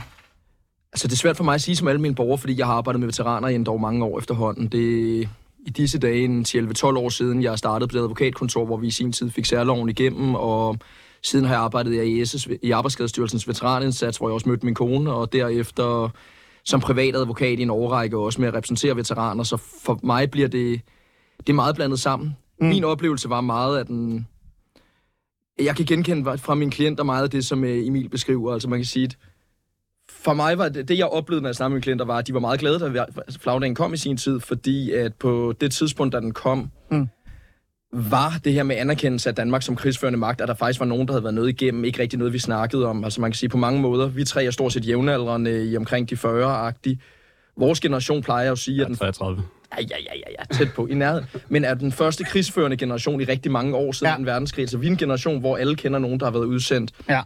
Altså, 0.94 1.08
det 1.08 1.14
er 1.14 1.18
svært 1.18 1.38
for 1.38 1.44
mig 1.44 1.56
at 1.56 1.62
sige 1.62 1.76
som 1.76 1.88
almen 1.88 2.16
borger, 2.16 2.38
fordi 2.38 2.58
jeg 2.58 2.66
har 2.66 2.74
arbejdet 2.74 3.00
med 3.00 3.08
veteraner 3.08 3.48
i 3.48 3.56
en 3.56 3.64
dog 3.64 3.82
mange 3.82 4.06
år 4.06 4.20
efterhånden. 4.20 4.68
Det 4.68 5.30
i 5.68 5.70
disse 5.70 6.00
dage, 6.00 6.24
en 6.24 6.46
11-12 6.48 6.86
år 6.86 7.10
siden, 7.10 7.44
jeg 7.44 7.58
startede 7.58 7.88
på 7.88 7.94
det 7.94 8.00
advokatkontor, 8.00 8.66
hvor 8.66 8.78
vi 8.78 8.88
i 8.88 8.92
sin 8.92 9.12
tid 9.12 9.30
fik 9.32 9.46
særloven 9.46 9.90
igennem, 9.90 10.36
og 10.36 10.78
siden 11.24 11.46
har 11.46 11.54
jeg 11.54 11.64
arbejdet 11.64 11.94
i 11.94 12.00
AES, 12.00 12.48
i 12.62 12.72
Arbejdsskadestyrelsens 12.72 13.48
veteranindsats, 13.48 14.18
hvor 14.18 14.30
jeg 14.30 14.34
også 14.34 14.50
mødte 14.50 14.66
min 14.66 14.76
kone, 14.76 15.14
og 15.14 15.34
derefter 15.34 16.10
som 16.66 16.80
privat 16.80 17.16
advokat 17.16 17.60
i 17.60 17.62
en 17.62 17.70
årrække 17.70 18.18
også 18.18 18.42
med 18.42 18.48
at 18.48 18.54
repræsentere 18.54 18.96
veteraner, 18.96 19.44
så 19.44 19.58
for 19.58 20.00
mig 20.04 20.32
bliver 20.32 20.48
det, 20.48 20.82
det 21.38 21.50
er 21.50 21.54
meget 21.54 21.76
blandet 21.76 22.00
sammen. 22.00 22.36
Mm. 22.62 22.68
Min 22.68 22.84
oplevelse 22.84 23.30
var 23.30 23.42
meget, 23.42 23.80
at 23.80 23.88
den, 23.88 24.28
jeg 25.60 25.76
kan 25.76 25.86
genkende 25.86 26.38
fra 26.38 26.56
mine 26.56 26.72
klienter 26.72 27.04
meget 27.04 27.24
af 27.24 27.30
det, 27.30 27.46
som 27.46 27.64
øh, 27.64 27.88
Emil 27.88 28.10
beskriver. 28.10 28.54
Altså 28.54 28.70
man 28.70 28.80
kan 28.80 28.86
sige, 28.86 29.06
at 29.06 29.18
for 30.28 30.34
mig 30.34 30.58
var 30.58 30.70
det, 30.70 30.88
det, 30.88 30.98
jeg 30.98 31.06
oplevede, 31.06 31.42
når 31.42 31.50
jeg 31.50 31.56
snakkede 31.56 31.74
med 31.74 31.82
klienter, 31.82 32.06
var, 32.06 32.18
at 32.18 32.28
de 32.28 32.34
var 32.34 32.40
meget 32.40 32.60
glade, 32.60 32.80
da 32.80 33.06
altså, 33.26 33.40
flagdagen 33.40 33.76
kom 33.76 33.94
i 33.94 33.98
sin 33.98 34.18
tid, 34.18 34.40
fordi 34.40 34.92
at 34.92 35.14
på 35.14 35.54
det 35.62 35.72
tidspunkt, 35.72 36.14
da 36.14 36.20
den 36.20 36.34
kom, 36.34 36.72
mm. 36.92 37.08
var 37.94 38.34
det 38.44 38.54
her 38.54 38.64
med 38.64 38.76
anerkendelse 38.76 39.30
af 39.30 39.36
Danmark 39.36 39.62
som 39.62 39.76
krigsførende 39.76 40.20
magt, 40.20 40.42
at 40.42 40.48
der 40.48 40.54
faktisk 40.54 40.80
var 40.80 40.86
nogen, 40.86 41.08
der 41.08 41.14
havde 41.14 41.24
været 41.24 41.34
noget 41.34 41.50
igennem, 41.50 41.86
ikke 41.86 42.02
rigtig 42.02 42.20
noget, 42.20 42.34
vi 42.34 42.40
snakkede 42.40 42.86
om. 42.86 43.04
Altså 43.04 43.22
man 43.22 43.32
kan 43.32 43.36
sige 43.36 43.50
på 43.50 43.58
mange 43.58 43.82
måder, 43.82 44.08
vi 44.08 44.24
tre 44.24 44.46
er 44.46 44.52
stort 44.52 44.74
set 44.74 44.88
jævnaldrende 44.88 45.66
i 45.66 45.78
omkring 45.78 46.10
de 46.10 46.16
40-agtige. 46.16 46.98
Vores 47.58 47.80
generation 47.80 48.24
plejer 48.24 48.52
at 48.52 48.58
sige, 48.58 48.82
at 48.82 48.88
den... 48.88 48.96
33. 48.96 49.44
Ja, 49.78 49.82
ja, 49.82 49.98
ja, 50.06 50.16
ja, 50.16 50.32
ja, 50.40 50.56
tæt 50.56 50.74
på, 50.76 50.88
i 50.88 50.94
nærheden. 50.94 51.26
Men 51.50 51.64
er 51.64 51.74
den 51.74 51.92
første 51.92 52.24
krigsførende 52.24 52.78
generation 52.78 53.22
i 53.22 53.24
rigtig 53.24 53.52
mange 53.52 53.76
år 53.76 53.92
siden 53.92 54.12
ja. 54.12 54.18
en 54.18 54.26
verdenskrig. 54.26 54.70
Så 54.70 54.78
vi 54.78 54.88
er 54.88 54.92
en 54.92 54.98
generation, 54.98 55.40
hvor 55.40 55.58
alle 55.58 55.76
kender 55.76 56.00
nogen, 56.00 56.20
der 56.20 56.26
har 56.26 56.32
været 56.32 56.46
udsendt. 56.46 56.92
Ja. 57.10 57.22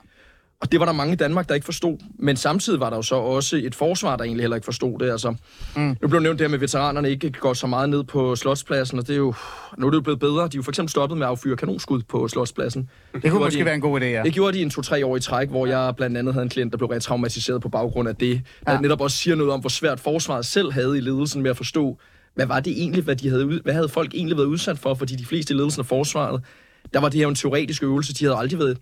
Og 0.61 0.71
det 0.71 0.79
var 0.79 0.85
der 0.85 0.93
mange 0.93 1.13
i 1.13 1.15
Danmark, 1.15 1.49
der 1.49 1.55
ikke 1.55 1.65
forstod. 1.65 1.97
Men 2.19 2.37
samtidig 2.37 2.79
var 2.79 2.89
der 2.89 2.97
jo 2.97 3.01
så 3.01 3.15
også 3.15 3.55
et 3.63 3.75
forsvar, 3.75 4.15
der 4.15 4.23
egentlig 4.23 4.43
heller 4.43 4.55
ikke 4.55 4.65
forstod 4.65 4.99
det. 4.99 5.11
Altså, 5.11 5.35
mm. 5.75 5.97
Nu 6.01 6.07
blev 6.07 6.21
nævnt 6.21 6.39
det 6.39 6.45
her 6.45 6.49
med, 6.49 6.57
at 6.57 6.61
veteranerne 6.61 7.09
ikke 7.09 7.31
går 7.31 7.53
så 7.53 7.67
meget 7.67 7.89
ned 7.89 8.03
på 8.03 8.35
Slotspladsen, 8.35 8.99
og 8.99 9.07
det 9.07 9.13
er 9.13 9.17
jo, 9.17 9.33
nu 9.77 9.85
er 9.87 9.91
det 9.91 9.97
jo 9.97 10.01
blevet 10.01 10.19
bedre. 10.19 10.43
De 10.43 10.45
er 10.45 10.49
jo 10.55 10.61
for 10.61 10.71
eksempel 10.71 10.91
stoppet 10.91 11.17
med 11.17 11.25
at 11.25 11.29
affyre 11.29 11.55
kanonskud 11.55 12.01
på 12.01 12.27
Slotspladsen. 12.27 12.89
Det, 13.13 13.23
det 13.23 13.31
kunne 13.31 13.43
måske 13.43 13.59
de, 13.59 13.65
være 13.65 13.75
en 13.75 13.81
god 13.81 14.01
idé, 14.01 14.03
ja. 14.03 14.23
Det 14.23 14.33
gjorde 14.33 14.57
de 14.57 14.61
en 14.61 14.69
to-tre 14.69 15.05
år 15.05 15.17
i 15.17 15.19
træk, 15.19 15.49
hvor 15.49 15.65
jeg 15.65 15.93
blandt 15.95 16.17
andet 16.17 16.33
havde 16.33 16.43
en 16.43 16.49
klient, 16.49 16.71
der 16.71 16.77
blev 16.77 16.89
retraumatiseret 16.89 17.61
på 17.61 17.69
baggrund 17.69 18.09
af 18.09 18.15
det. 18.15 18.41
Der 18.65 18.71
ja. 18.71 18.79
netop 18.79 19.01
også 19.01 19.17
siger 19.17 19.35
noget 19.35 19.53
om, 19.53 19.59
hvor 19.59 19.69
svært 19.69 19.99
forsvaret 19.99 20.45
selv 20.45 20.71
havde 20.71 20.97
i 20.97 21.01
ledelsen 21.01 21.41
med 21.41 21.49
at 21.49 21.57
forstå, 21.57 21.97
hvad 22.35 22.45
var 22.45 22.59
det 22.59 22.73
egentlig, 22.81 23.03
hvad, 23.03 23.15
de 23.15 23.29
havde, 23.29 23.59
hvad 23.63 23.73
havde 23.73 23.89
folk 23.89 24.13
egentlig 24.13 24.37
været 24.37 24.47
udsat 24.47 24.79
for, 24.79 24.93
fordi 24.93 25.15
de 25.15 25.25
fleste 25.25 25.53
i 25.53 25.57
ledelsen 25.57 25.79
af 25.79 25.85
forsvaret, 25.85 26.41
der 26.93 26.99
var 26.99 27.09
det 27.09 27.19
her 27.19 27.27
en 27.27 27.35
teoretisk 27.35 27.83
øvelse, 27.83 28.13
de 28.13 28.25
havde 28.25 28.37
aldrig 28.37 28.59
været 28.59 28.77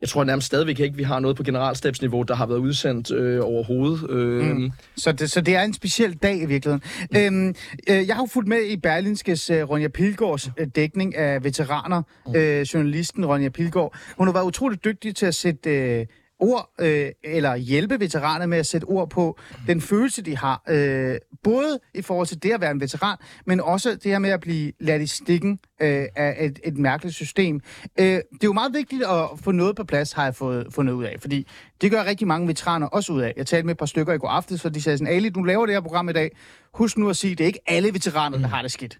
jeg 0.00 0.08
tror 0.08 0.24
nærmest 0.24 0.46
stadigvæk 0.46 0.80
ikke, 0.80 0.96
vi 0.96 1.02
har 1.02 1.20
noget 1.20 1.36
på 1.36 1.42
generalstabsniveau, 1.42 2.22
der 2.22 2.34
har 2.34 2.46
været 2.46 2.58
udsendt 2.58 3.10
øh, 3.10 3.40
overhovedet. 3.44 4.10
Øh. 4.10 4.44
Mm. 4.44 4.70
Så, 4.96 5.12
det, 5.12 5.30
så 5.30 5.40
det 5.40 5.56
er 5.56 5.62
en 5.62 5.74
speciel 5.74 6.14
dag 6.14 6.42
i 6.42 6.46
virkeligheden. 6.46 6.82
Mm. 7.10 7.16
Øhm, 7.16 7.54
øh, 7.90 8.06
jeg 8.08 8.16
har 8.16 8.22
jo 8.22 8.26
fulgt 8.26 8.48
med 8.48 8.62
i 8.62 8.76
Berlinskes 8.76 9.50
øh, 9.50 9.70
Ronja 9.70 9.88
Pilgaards 9.88 10.50
øh, 10.58 10.66
dækning 10.76 11.16
af 11.16 11.44
veteraner, 11.44 12.02
mm. 12.26 12.36
øh, 12.36 12.60
journalisten 12.60 13.26
Ronja 13.26 13.48
Pilgaard. 13.48 13.96
Hun 14.18 14.26
har 14.26 14.32
været 14.32 14.44
utroligt 14.44 14.84
dygtig 14.84 15.16
til 15.16 15.26
at 15.26 15.34
sætte... 15.34 15.70
Øh, 15.70 16.06
ord, 16.38 16.70
øh, 16.80 17.10
eller 17.24 17.56
hjælpe 17.56 18.00
veteraner 18.00 18.46
med 18.46 18.58
at 18.58 18.66
sætte 18.66 18.84
ord 18.84 19.10
på 19.10 19.38
den 19.66 19.80
følelse, 19.80 20.22
de 20.22 20.36
har. 20.36 20.62
Øh, 20.68 21.16
både 21.42 21.80
i 21.94 22.02
forhold 22.02 22.26
til 22.26 22.42
det 22.42 22.52
at 22.52 22.60
være 22.60 22.70
en 22.70 22.80
veteran, 22.80 23.16
men 23.46 23.60
også 23.60 23.90
det 23.90 24.04
her 24.04 24.18
med 24.18 24.30
at 24.30 24.40
blive 24.40 24.72
ladt 24.80 25.02
i 25.02 25.06
stikken 25.06 25.58
øh, 25.80 26.06
af 26.16 26.36
et, 26.40 26.60
et 26.64 26.78
mærkeligt 26.78 27.14
system. 27.16 27.60
Øh, 27.98 28.06
det 28.06 28.16
er 28.16 28.44
jo 28.44 28.52
meget 28.52 28.74
vigtigt 28.74 29.02
at 29.02 29.28
få 29.42 29.52
noget 29.52 29.76
på 29.76 29.84
plads, 29.84 30.12
har 30.12 30.24
jeg 30.24 30.34
fået 30.34 30.66
fundet 30.70 30.92
ud 30.92 31.04
af, 31.04 31.16
fordi 31.20 31.46
det 31.80 31.90
gør 31.90 32.04
rigtig 32.04 32.26
mange 32.26 32.48
veteraner 32.48 32.86
også 32.86 33.12
ud 33.12 33.20
af. 33.20 33.34
Jeg 33.36 33.46
talte 33.46 33.66
med 33.66 33.74
et 33.74 33.78
par 33.78 33.86
stykker 33.86 34.12
i 34.12 34.18
går 34.18 34.28
aftes, 34.28 34.62
for 34.62 34.68
de 34.68 34.82
sagde 34.82 34.98
sådan, 34.98 35.14
Ali, 35.14 35.28
du 35.28 35.42
laver 35.42 35.66
det 35.66 35.74
her 35.74 35.80
program 35.80 36.08
i 36.08 36.12
dag. 36.12 36.36
Husk 36.74 36.98
nu 36.98 37.08
at 37.08 37.16
sige, 37.16 37.34
det 37.34 37.44
er 37.44 37.46
ikke 37.46 37.60
alle 37.66 37.94
veteraner, 37.94 38.38
der 38.38 38.46
har 38.46 38.62
det 38.62 38.72
skidt. 38.72 38.98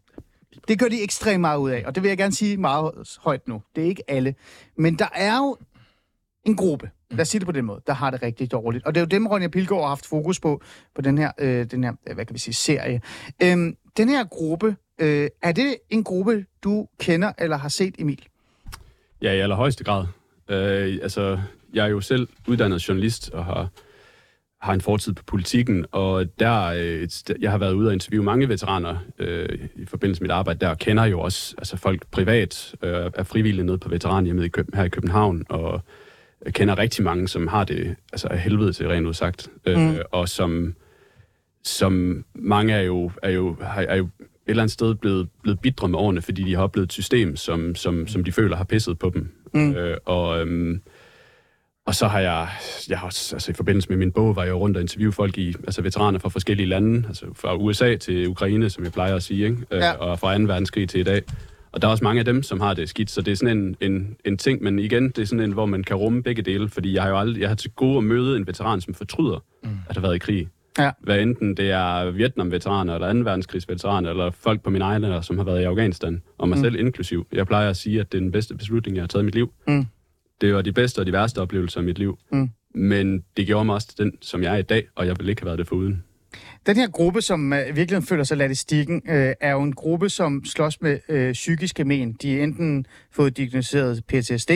Det 0.69 0.79
gør 0.79 0.89
de 0.89 1.03
ekstremt 1.03 1.41
meget 1.41 1.59
ud 1.59 1.71
af, 1.71 1.83
og 1.87 1.95
det 1.95 2.03
vil 2.03 2.09
jeg 2.09 2.19
gerne 2.19 2.35
sige 2.35 2.57
meget 2.57 3.17
højt 3.21 3.49
nu. 3.49 3.63
Det 3.77 3.85
er 3.85 3.89
ikke 3.89 4.03
alle. 4.09 4.35
Men 4.77 4.99
der 4.99 5.09
er 5.15 5.37
jo 5.37 5.57
en 6.45 6.57
gruppe, 6.57 6.91
lad 7.11 7.21
os 7.21 7.29
sige 7.29 7.39
det 7.39 7.47
på 7.47 7.53
den 7.53 7.65
måde, 7.65 7.81
der 7.87 7.93
har 7.93 8.11
det 8.11 8.23
rigtig 8.23 8.53
dårligt. 8.53 8.87
Og 8.87 8.95
det 8.95 9.01
er 9.01 9.05
jo 9.05 9.09
dem, 9.09 9.27
Ronja 9.27 9.49
Pilgaard 9.49 9.81
har 9.81 9.89
haft 9.89 10.07
fokus 10.07 10.41
på, 10.41 10.63
på 10.95 11.03
den 11.03 11.19
her, 11.19 11.33
øh, 11.39 11.67
den 11.71 11.85
her 11.85 12.15
hvad 12.15 12.25
kan 12.25 12.35
vi 12.35 12.39
sige, 12.39 12.55
serie. 12.55 13.01
Øhm, 13.43 13.77
den 13.97 14.09
her 14.09 14.25
gruppe, 14.25 14.77
øh, 14.99 15.29
er 15.43 15.53
det 15.53 15.77
en 15.91 16.05
gruppe, 16.05 16.45
du 16.65 16.89
kender 17.01 17.33
eller 17.39 17.57
har 17.57 17.69
set, 17.69 17.95
Emil? 17.99 18.25
Ja, 19.23 19.33
i 19.33 19.39
allerhøjeste 19.39 19.85
grad. 19.85 20.07
Øh, 20.49 20.99
altså, 21.03 21.41
jeg 21.75 21.85
er 21.85 21.89
jo 21.89 22.01
selv 22.01 22.29
uddannet 22.47 22.89
journalist 22.89 23.31
og 23.31 23.45
har, 23.45 23.69
har 24.61 24.75
en 24.75 24.81
fortid 24.81 25.13
på 25.13 25.25
politikken, 25.25 25.87
og 25.93 26.39
der, 26.39 26.65
øh, 26.65 27.09
jeg 27.41 27.51
har 27.51 27.59
været 27.59 27.73
ude 27.73 27.89
og 27.89 27.93
interviewe 27.93 28.25
mange 28.25 28.49
veteraner 28.49 28.97
øh, 29.19 29.69
i 29.75 29.85
forbindelse 29.85 30.23
med 30.23 30.29
mit 30.29 30.33
arbejde 30.33 30.61
der, 30.61 30.69
og 30.69 30.79
kender 30.79 31.05
jo 31.05 31.21
også 31.21 31.55
altså 31.59 31.77
folk 31.77 32.07
privat, 32.11 32.75
øh, 32.83 33.11
er 33.15 33.23
frivillige 33.23 33.67
nede 33.67 33.79
på 33.79 33.89
veteranhjemmet 33.89 34.45
i 34.45 34.49
Køb- 34.49 34.75
her 34.75 34.85
i 34.85 34.89
København, 34.89 35.45
og 35.49 35.83
jeg 36.45 36.55
kender 36.55 36.79
rigtig 36.79 37.05
mange, 37.05 37.29
som 37.29 37.47
har 37.47 37.65
det 37.65 37.97
altså 38.13 38.29
af 38.29 38.39
helvede 38.39 38.73
til 38.73 38.89
rent 38.89 39.07
udsagt, 39.07 39.49
øh, 39.67 39.79
mm. 39.79 39.97
og 40.11 40.29
som, 40.29 40.75
som 41.65 42.25
mange 42.35 42.75
er 42.75 42.83
jo, 42.83 43.11
er 43.23 43.31
jo, 43.31 43.57
er 43.77 43.97
jo 43.97 44.09
eller 44.47 44.63
andet 44.63 44.73
sted 44.73 44.95
blevet, 44.95 45.29
blevet 45.43 45.61
bidre 45.61 45.89
med 45.89 45.99
årene, 45.99 46.23
fordi 46.23 46.45
de 46.45 46.55
har 46.55 46.63
oplevet 46.63 46.87
et 46.87 46.93
system, 46.93 47.37
som, 47.37 47.75
som, 47.75 48.07
som 48.07 48.25
de 48.25 48.33
føler 48.33 48.57
har 48.57 48.65
pisset 48.65 48.99
på 48.99 49.11
dem. 49.15 49.29
Mm. 49.55 49.73
Øh, 49.75 49.97
og, 50.05 50.41
øhm, 50.41 50.81
og 51.87 51.95
så 51.95 52.07
har 52.07 52.21
jeg, 52.21 52.49
jeg 52.89 52.99
har 52.99 53.07
også, 53.07 53.37
altså 53.37 53.51
i 53.51 53.55
forbindelse 53.55 53.89
med 53.89 53.97
min 53.97 54.13
bog, 54.13 54.37
var 54.37 54.45
jeg 54.45 54.55
rundt 54.55 54.77
og 54.77 54.81
interviewe 54.81 55.13
folk 55.13 55.39
i, 55.39 55.49
altså 55.49 55.83
veteraner 55.83 56.19
fra 56.19 56.29
forskellige 56.29 56.67
lande, 56.67 57.05
altså 57.09 57.27
fra 57.35 57.57
USA 57.57 57.97
til 57.97 58.29
Ukraine, 58.29 58.71
som 58.71 58.85
jeg 58.85 58.93
plejer 58.93 59.15
at 59.17 59.23
sige, 59.23 59.45
ikke? 59.45 59.57
Øh, 59.71 59.79
Ja. 59.79 59.93
og 59.93 60.19
fra 60.19 60.39
2. 60.39 60.45
verdenskrig 60.45 60.89
til 60.89 61.01
i 61.01 61.05
dag. 61.05 61.23
Og 61.73 61.83
der 61.83 61.89
er 61.89 61.93
også 61.93 62.05
mange 62.05 62.19
af 62.19 62.25
dem, 62.25 62.43
som 62.43 62.61
har 62.61 62.75
det 62.75 62.89
skidt, 62.89 63.11
så 63.11 63.21
det 63.21 63.33
er 63.33 63.37
sådan 63.37 63.59
en, 63.59 63.77
en, 63.81 64.17
en 64.25 64.39
ting, 64.39 64.63
men 64.63 64.79
igen, 64.79 65.09
det 65.09 65.19
er 65.19 65.25
sådan 65.27 65.45
en, 65.45 65.53
hvor 65.53 65.67
man 65.67 65.85
kan 65.85 65.97
rumme 65.97 66.23
begge 66.23 66.43
dele, 66.43 66.69
fordi 66.69 66.95
jeg 66.95 67.03
har 67.03 67.11
jo 67.11 67.19
aldrig, 67.19 67.41
jeg 67.41 67.49
har 67.49 67.57
til 67.57 67.71
gode 67.71 67.97
at 67.97 68.05
møde 68.05 68.37
en 68.37 68.47
veteran, 68.47 68.81
som 68.81 68.95
fortryder, 68.95 69.45
mm. 69.63 69.71
at 69.89 69.97
have 69.97 70.03
været 70.03 70.15
i 70.15 70.19
krig. 70.19 70.49
Ja. 70.79 70.91
Hvad 71.01 71.21
enten 71.21 71.57
det 71.57 71.71
er 71.71 72.11
Vietnam-veteraner, 72.11 72.95
eller 72.95 73.13
2. 73.13 73.19
verdenskrigsveteraner, 73.19 74.11
eller 74.11 74.31
folk 74.31 74.63
på 74.63 74.71
min 74.71 74.83
egen 74.83 75.05
alder, 75.05 75.21
som 75.21 75.39
har 75.39 75.45
været 75.45 75.61
i 75.61 75.65
Afghanistan, 75.65 76.23
og 76.39 76.49
mig 76.49 76.59
mm. 76.59 76.65
selv 76.65 76.79
inklusiv. 76.79 77.27
Jeg 77.33 77.47
plejer 77.47 77.71
at 77.71 77.77
sige, 77.77 78.01
at 78.01 78.13
det 78.13 78.19
er 78.19 78.23
den 78.23 78.33
bedste 78.33 78.55
beslutning, 78.55 78.97
jeg 78.97 79.03
har 79.03 79.09
taget 79.09 79.23
i 79.23 79.25
mit 79.25 79.35
liv. 79.35 79.53
Mm. 79.69 79.87
Det 80.41 80.55
var 80.55 80.63
de 80.63 80.73
bedste 80.73 80.99
og 80.99 81.07
de 81.07 81.13
værste 81.13 81.39
oplevelser 81.43 81.81
i 81.81 81.85
mit 81.85 81.99
liv. 81.99 82.19
Mm. 82.33 82.51
Men 82.75 83.25
det 83.37 83.47
gjorde 83.47 83.65
mig 83.65 83.75
også 83.75 83.89
til 83.89 83.99
den, 83.99 84.13
som 84.21 84.43
jeg 84.43 84.55
er 84.55 84.59
i 84.59 84.63
dag, 84.63 84.87
og 84.95 85.07
jeg 85.07 85.19
ville 85.19 85.31
ikke 85.31 85.43
have 85.43 85.47
været 85.47 85.59
det 85.59 85.67
foruden. 85.67 86.05
Den 86.67 86.77
her 86.77 86.89
gruppe, 86.89 87.23
som 87.23 87.53
i 87.53 87.57
virkelig 87.75 88.05
føler 88.05 88.25
sig 88.25 88.37
ladt 88.37 88.53
i 88.53 88.55
stikken, 88.55 89.03
øh, 89.09 89.35
er 89.41 89.53
jo 89.53 89.63
en 89.63 89.73
gruppe, 89.73 90.09
som 90.09 90.45
slås 90.45 90.81
med 90.81 90.99
øh, 91.09 91.33
psykiske 91.33 91.85
men. 91.85 92.13
De 92.23 92.39
er 92.39 92.43
enten 92.43 92.87
fået 93.11 93.37
diagnosticeret 93.37 94.05
PTSD, 94.05 94.51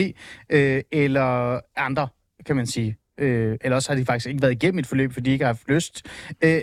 øh, 0.49 0.81
eller 0.91 1.59
andre, 1.77 2.07
kan 2.45 2.55
man 2.55 2.67
sige. 2.67 2.97
Øh, 3.17 3.57
eller 3.61 3.75
også 3.75 3.89
har 3.89 3.95
de 3.95 4.05
faktisk 4.05 4.27
ikke 4.27 4.41
været 4.41 4.51
igennem 4.51 4.79
et 4.79 4.87
forløb, 4.87 5.13
fordi 5.13 5.29
de 5.29 5.33
ikke 5.33 5.45
har 5.45 5.53
haft 5.53 5.69
lyst. 5.69 6.05
Øh, 6.43 6.61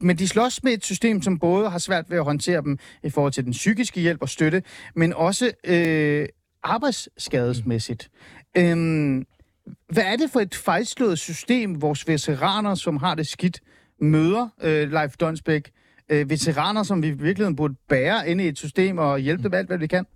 men 0.00 0.18
de 0.18 0.28
slås 0.28 0.64
med 0.64 0.72
et 0.72 0.84
system, 0.84 1.22
som 1.22 1.38
både 1.38 1.70
har 1.70 1.78
svært 1.78 2.10
ved 2.10 2.18
at 2.18 2.24
håndtere 2.24 2.62
dem 2.62 2.78
i 3.02 3.10
forhold 3.10 3.32
til 3.32 3.44
den 3.44 3.52
psykiske 3.52 4.00
hjælp 4.00 4.22
og 4.22 4.28
støtte, 4.28 4.62
men 4.94 5.12
også 5.12 5.50
øh, 5.66 6.28
arbejdsskadesmæssigt. 6.62 8.10
Øh, 8.56 8.76
hvad 9.88 10.04
er 10.04 10.16
det 10.16 10.30
for 10.30 10.40
et 10.40 10.54
fejlslået 10.54 11.18
system, 11.18 11.82
vores 11.82 12.08
veteraner, 12.08 12.74
som 12.74 12.96
har 12.96 13.14
det 13.14 13.26
skidt, 13.26 13.60
møder, 14.02 14.48
øh, 14.62 14.92
Leif 14.92 15.16
Donsbæk? 15.20 15.70
Øh, 16.08 16.30
veteraner, 16.30 16.82
som 16.82 17.02
vi 17.02 17.06
i 17.08 17.10
virkeligheden 17.10 17.56
burde 17.56 17.74
bære 17.88 18.28
ind 18.30 18.40
i 18.40 18.48
et 18.48 18.58
system 18.58 18.98
og 18.98 19.18
hjælpe 19.18 19.42
dem 19.42 19.54
alt, 19.54 19.66
hvad 19.66 19.78
vi 19.78 19.86
kan? 19.86 20.06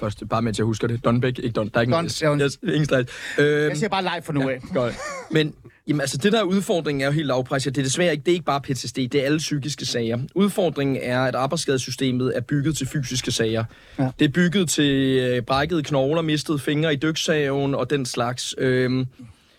Først, 0.00 0.22
bare 0.30 0.42
mens 0.42 0.58
jeg 0.58 0.64
husker 0.64 0.86
det. 0.88 1.04
Donbæk, 1.04 1.38
ikke 1.38 1.48
Don. 1.52 1.68
Der 1.68 1.76
er 1.76 1.80
ikke 1.80 1.92
Don- 1.98 2.22
ja, 2.22 2.34
und- 2.34 2.42
yes, 2.42 2.58
ingen. 2.62 3.06
Øhm, 3.38 3.68
Jeg 3.68 3.76
siger 3.76 3.88
bare 3.88 4.02
Leif 4.02 4.24
for 4.24 4.32
nu 4.32 4.48
af. 4.48 4.60
Godt. 4.74 4.94
Men 5.30 5.54
jamen, 5.88 6.00
altså, 6.00 6.16
det 6.18 6.32
der 6.32 6.38
er 6.40 6.42
udfordringen 6.42 7.02
er 7.02 7.06
jo 7.06 7.12
helt 7.12 7.26
lavpræsset. 7.26 7.74
Det 7.74 7.80
er 7.80 7.84
desværre 7.84 8.12
ikke, 8.12 8.22
det 8.24 8.30
er 8.30 8.34
ikke 8.34 8.44
bare 8.44 8.60
PTSD, 8.60 8.96
det 8.96 9.14
er 9.14 9.24
alle 9.24 9.38
psykiske 9.38 9.86
sager. 9.86 10.18
Udfordringen 10.34 10.98
er, 11.02 11.22
at 11.24 11.34
arbejdsskadesystemet 11.34 12.36
er 12.36 12.40
bygget 12.40 12.76
til 12.76 12.86
fysiske 12.86 13.30
sager. 13.32 13.64
Ja. 13.98 14.10
Det 14.18 14.24
er 14.24 14.28
bygget 14.32 14.68
til 14.68 15.18
øh, 15.18 15.42
brækkede 15.42 15.82
knogler, 15.82 16.22
mistede 16.22 16.58
fingre 16.58 16.92
i 16.92 16.96
dyksaven 16.96 17.74
og 17.74 17.90
den 17.90 18.06
slags. 18.06 18.54
Øhm, 18.58 19.06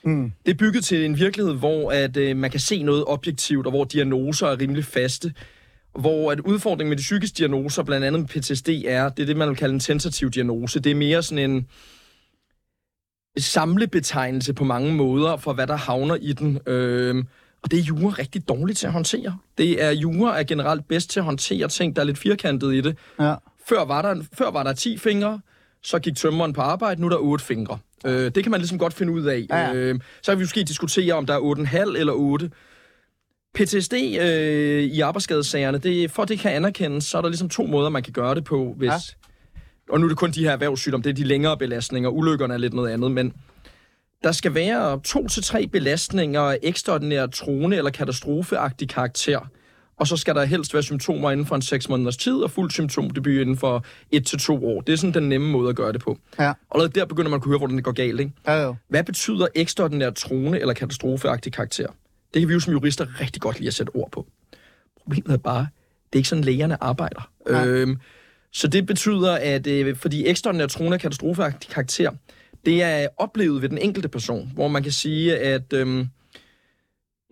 Mm. 0.04 0.32
det 0.46 0.52
er 0.52 0.56
bygget 0.56 0.84
til 0.84 1.06
en 1.06 1.18
virkelighed, 1.18 1.54
hvor 1.54 1.92
at, 1.92 2.18
øh, 2.18 2.38
man 2.38 2.52
kan 2.52 2.60
se 2.60 2.84
noget 2.84 3.04
objektivt, 3.08 3.66
og 3.66 3.72
hvor 3.72 3.84
diagnoser 3.84 4.48
er 4.48 4.60
rimelig 4.60 4.86
faste. 4.86 5.34
Hvor 6.00 6.32
at 6.32 6.40
udfordringen 6.40 6.90
med 6.90 6.98
de 6.98 7.02
psykiske 7.02 7.36
diagnoser, 7.38 7.84
blandt 7.84 8.06
andet 8.06 8.22
med 8.22 8.28
PTSD, 8.28 8.70
er, 8.70 9.10
det 9.10 9.24
er 9.24 9.26
det, 9.26 9.38
man 9.38 9.50
vil 9.50 9.58
kalde 9.58 9.74
en 9.74 9.80
tentativ 9.80 10.32
diagnose. 10.32 10.80
Det 10.80 10.92
er 10.92 10.96
mere 10.96 11.24
sådan 11.24 11.52
en 11.52 11.68
samlebetegnelse 13.38 14.54
på 14.54 14.64
mange 14.64 14.94
måder 14.94 15.38
for, 15.38 15.54
hvad 15.54 15.68
der 15.68 15.76
havner 15.76 16.16
i 16.16 16.34
den. 16.34 16.60
Øhm, 16.68 17.28
og 17.64 17.72
det 17.72 17.80
er 17.80 17.84
jura 17.84 18.14
rigtig 18.20 18.48
dårligt 18.48 18.80
til 18.80 18.88
at 18.88 18.94
håndtere. 18.94 19.38
Det 19.58 19.84
er 19.84 19.92
jura 19.92 20.40
er 20.40 20.44
generelt 20.44 20.88
bedst 20.88 21.10
til 21.10 21.20
at 21.20 21.24
håndtere 21.24 21.68
ting, 21.68 21.96
der 21.96 22.02
er 22.02 22.06
lidt 22.06 22.18
firkantet 22.18 22.74
i 22.74 22.82
det. 22.82 22.98
Ja. 23.20 23.36
Før 23.70 23.86
var 23.86 24.02
der, 24.02 24.24
før 24.34 24.52
var 24.52 24.64
der 24.64 24.74
10 24.74 24.98
fingre, 24.98 25.42
så 25.84 26.00
gik 26.00 26.16
tømmeren 26.16 26.54
på 26.54 26.62
arbejde, 26.62 27.02
nu 27.02 27.08
er 27.08 27.10
der 27.10 27.18
8 27.18 27.46
fingre. 27.46 27.78
Øh, 28.06 28.32
det 28.36 28.44
kan 28.44 28.52
man 28.52 28.60
ligesom 28.60 28.80
godt 28.80 28.94
finde 28.94 29.14
ud 29.14 29.24
af. 29.24 29.46
Ja. 29.50 29.74
Øh, 29.74 30.00
så 30.22 30.32
kan 30.32 30.40
vi 30.40 30.44
måske 30.44 30.64
diskutere, 30.64 31.14
om 31.14 31.26
der 31.26 31.34
er 31.34 31.40
8,5 31.40 31.98
eller 31.98 32.14
8. 32.14 32.50
PTSD 33.56 33.94
øh, 34.22 34.84
i 34.84 35.00
arbejdsskadesagerne, 35.00 35.78
det, 35.78 36.12
for 36.12 36.24
at 36.24 36.30
det 36.30 36.40
kan 36.40 36.52
anerkendes, 36.52 37.04
så 37.04 37.18
er 37.18 37.22
der 37.22 37.30
ligesom 37.30 37.50
to 37.50 37.66
måder, 37.66 37.90
man 37.90 38.04
kan 38.04 38.14
gøre 38.14 38.36
det 38.36 38.44
på. 38.44 38.74
Hvis, 38.78 38.88
Ja. 38.88 38.98
Og 39.90 40.00
nu 40.00 40.06
er 40.06 40.10
det 40.10 40.18
kun 40.18 40.32
de 40.32 40.44
her 40.44 40.52
erhvervssygdomme, 40.52 41.04
det 41.04 41.10
er 41.10 41.14
de 41.14 41.24
længere 41.24 41.58
belastninger. 41.58 42.10
Ulykkerne 42.10 42.54
er 42.54 42.58
lidt 42.58 42.74
noget 42.74 42.92
andet, 42.92 43.12
men 43.12 43.34
der 44.24 44.32
skal 44.32 44.54
være 44.54 45.00
to 45.04 45.28
til 45.28 45.44
tre 45.44 45.68
belastninger 45.68 46.42
af 46.42 46.58
ekstraordinær 46.64 47.26
trone 47.26 47.76
eller 47.76 47.92
katastrofeagtig 47.92 48.90
karakter. 48.90 49.40
Og 50.02 50.08
så 50.08 50.18
skal 50.18 50.36
der 50.36 50.46
helst 50.46 50.74
være 50.74 50.84
symptomer 50.84 51.32
inden 51.32 51.46
for 51.46 51.56
en 51.56 51.62
6 51.62 51.90
måneders 51.90 52.18
tid, 52.18 52.34
og 52.34 52.52
fuld 52.52 52.72
symptomdebut 52.72 53.34
inden 53.34 53.58
for 53.58 53.86
1 54.12 54.26
til 54.26 54.40
to 54.40 54.66
år. 54.66 54.82
Det 54.82 54.94
er 54.94 54.98
sådan 54.98 55.14
den 55.14 55.30
nemme 55.30 55.52
måde 55.52 55.70
at 55.70 55.76
gøre 55.76 55.94
det 55.94 56.02
på. 56.02 56.18
Ja. 56.40 56.54
Og 56.70 56.96
der 56.96 57.06
begynder 57.06 57.30
man 57.30 57.38
at 57.38 57.42
kunne 57.42 57.52
høre, 57.52 57.58
hvordan 57.58 57.76
det 57.76 57.84
går 57.84 57.92
galt. 57.92 58.20
Ikke? 58.20 58.32
Ja, 58.48 58.64
jo. 58.64 58.76
Hvad 58.88 59.04
betyder 59.04 59.48
ekstraordinær 59.56 60.10
trone 60.10 60.60
eller 60.60 60.74
katastrofeagtig 60.74 61.54
karakter? 61.54 61.88
Det 62.34 62.42
kan 62.42 62.50
vi 62.50 62.54
jo 62.54 62.60
som 62.60 62.74
jurister 62.74 63.20
rigtig 63.22 63.42
godt 63.42 63.58
lide 63.58 63.68
at 63.68 63.74
sætte 63.74 63.90
ord 63.96 64.12
på. 64.12 64.28
Problemet 65.02 65.32
er 65.34 65.38
bare, 65.38 65.68
det 66.06 66.14
er 66.14 66.18
ikke 66.18 66.30
sådan, 66.30 66.44
lægerne 66.44 66.84
arbejder. 66.84 67.30
Nej. 67.50 67.68
Øhm, 67.68 67.98
så 68.52 68.68
det 68.68 68.86
betyder, 68.86 69.32
at 69.36 69.68
øh, 69.68 69.96
fordi 69.96 70.28
ekstraordinær 70.28 70.68
trone 70.68 70.96
og 70.96 71.00
katastrofeagtig 71.00 71.70
karakter, 71.70 72.12
det 72.66 72.84
er 72.84 73.08
oplevet 73.18 73.62
ved 73.62 73.70
den 73.70 73.78
enkelte 73.78 74.10
person, 74.10 74.52
hvor 74.54 74.68
man 74.68 74.84
kan 74.84 74.92
sige, 74.92 75.38
at 75.38 75.74
øhm, 75.74 76.08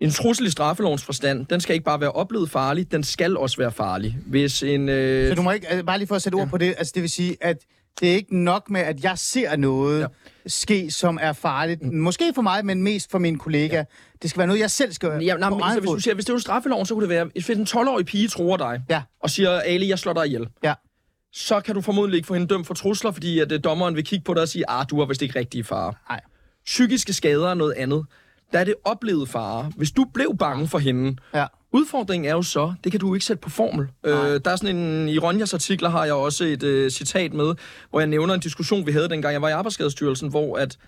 en 0.00 0.10
trussel 0.10 0.46
i 0.46 0.50
straffelovens 0.50 1.04
forstand, 1.04 1.46
den 1.46 1.60
skal 1.60 1.74
ikke 1.74 1.84
bare 1.84 2.00
være 2.00 2.12
oplevet 2.12 2.50
farlig, 2.50 2.92
den 2.92 3.04
skal 3.04 3.36
også 3.36 3.56
være 3.56 3.72
farlig. 3.72 4.16
Hvis 4.26 4.62
en... 4.62 4.88
Øh, 4.88 5.28
Så 5.28 5.34
du 5.34 5.42
må 5.42 5.50
ikke, 5.50 5.68
altså, 5.68 5.84
bare 5.84 5.98
lige 5.98 6.08
for 6.08 6.14
at 6.16 6.22
sætte 6.22 6.36
ord 6.36 6.48
på 6.48 6.58
det, 6.58 6.74
altså 6.78 6.92
det 6.94 7.02
vil 7.02 7.10
sige, 7.10 7.36
at 7.40 7.56
det 8.00 8.10
er 8.10 8.14
ikke 8.14 8.36
nok 8.36 8.70
med, 8.70 8.80
at 8.80 9.04
jeg 9.04 9.18
ser 9.18 9.56
noget 9.56 9.96
ja. 10.00 10.02
Ja. 10.02 10.06
ske, 10.46 10.90
som 10.90 11.18
er 11.22 11.32
farligt. 11.32 11.82
Måske 11.92 12.32
for 12.34 12.42
mig, 12.42 12.66
men 12.66 12.82
mest 12.82 13.10
for 13.10 13.18
min 13.18 13.38
kollega. 13.38 13.76
Ja. 13.76 13.84
Det 14.22 14.30
skal 14.30 14.38
være 14.38 14.46
noget, 14.46 14.60
jeg 14.60 14.70
selv 14.70 14.92
skal 14.92 15.08
Ja, 15.22 15.36
nej, 15.36 15.50
men, 15.50 15.60
så 15.60 15.78
hvis, 15.80 15.88
fod. 15.88 15.96
du 15.96 16.00
siger, 16.02 16.14
hvis 16.14 16.24
det 16.24 16.32
var 16.32 16.38
straffeloven, 16.38 16.86
så 16.86 16.94
kunne 16.94 17.02
det 17.02 17.08
være, 17.08 17.24
hvis 17.32 17.50
en 17.50 17.62
12-årig 17.70 18.06
pige 18.06 18.28
tror 18.28 18.56
dig, 18.56 18.82
Ja. 18.90 19.02
og 19.22 19.30
siger, 19.30 19.50
Ali, 19.60 19.88
jeg 19.88 19.98
slår 19.98 20.12
dig 20.12 20.26
ihjel, 20.26 20.48
Ja. 20.64 20.74
så 21.32 21.60
kan 21.60 21.74
du 21.74 21.80
formodentlig 21.80 22.16
ikke 22.16 22.26
få 22.26 22.34
hende 22.34 22.48
dømt 22.48 22.66
for 22.66 22.74
trusler, 22.74 23.10
fordi 23.12 23.38
at, 23.38 23.52
uh, 23.52 23.58
dommeren 23.64 23.96
vil 23.96 24.04
kigge 24.04 24.24
på 24.24 24.34
dig 24.34 24.42
og 24.42 24.48
sige, 24.48 24.70
ah, 24.70 24.86
du 24.90 24.98
var 24.98 25.04
vist 25.06 25.22
ikke 25.22 25.38
rigtig 25.38 25.58
i 25.58 25.62
fare. 25.62 25.92
Nej. 26.10 26.20
Psykiske 26.66 27.12
skader 27.12 27.48
er 27.50 27.54
noget 27.54 27.72
andet. 27.76 28.06
Der 28.52 28.58
er 28.58 28.64
det 28.64 28.74
oplevet 28.84 29.28
fare. 29.28 29.72
Hvis 29.76 29.90
du 29.90 30.04
blev 30.14 30.36
bange 30.38 30.68
for 30.68 30.78
hende, 30.78 31.16
Ja. 31.34 31.46
Udfordringen 31.72 32.28
er 32.30 32.34
jo 32.34 32.42
så, 32.42 32.74
det 32.84 32.92
kan 32.92 33.00
du 33.00 33.14
ikke 33.14 33.26
sætte 33.26 33.40
på 33.40 33.50
formel. 33.50 33.86
Øh, 34.04 34.40
der 34.44 34.50
er 34.50 34.56
sådan 34.56 34.76
en, 34.76 35.08
i 35.08 35.18
Ronjas 35.18 35.54
artikler 35.54 35.88
har 35.88 36.04
jeg 36.04 36.14
også 36.14 36.44
et 36.44 36.62
øh, 36.62 36.90
citat 36.90 37.32
med, 37.34 37.54
hvor 37.90 38.00
jeg 38.00 38.06
nævner 38.06 38.34
en 38.34 38.40
diskussion, 38.40 38.86
vi 38.86 38.92
havde 38.92 39.08
dengang 39.08 39.32
jeg 39.32 39.42
var 39.42 39.48
i 39.48 39.52
Arbejdsskadestyrelsen, 39.52 40.28
hvor 40.30 40.56
at 40.56 40.78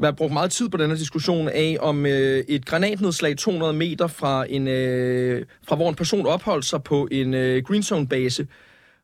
jeg 0.00 0.06
har 0.06 0.12
brugt 0.12 0.32
meget 0.32 0.50
tid 0.50 0.68
på 0.68 0.76
den 0.76 0.90
her 0.90 0.96
diskussion 0.96 1.48
af, 1.48 1.76
om 1.80 2.06
øh, 2.06 2.44
et 2.48 2.66
granatnedslag 2.66 3.36
200 3.36 3.72
meter 3.72 4.06
fra, 4.06 4.46
en, 4.48 4.68
øh, 4.68 5.46
fra 5.68 5.76
hvor 5.76 5.88
en 5.88 5.94
person 5.94 6.26
opholdt 6.26 6.64
sig 6.64 6.82
på 6.82 7.08
en 7.10 7.34
øh, 7.34 7.62
green 7.64 7.82
zone 7.82 8.08
base, 8.08 8.46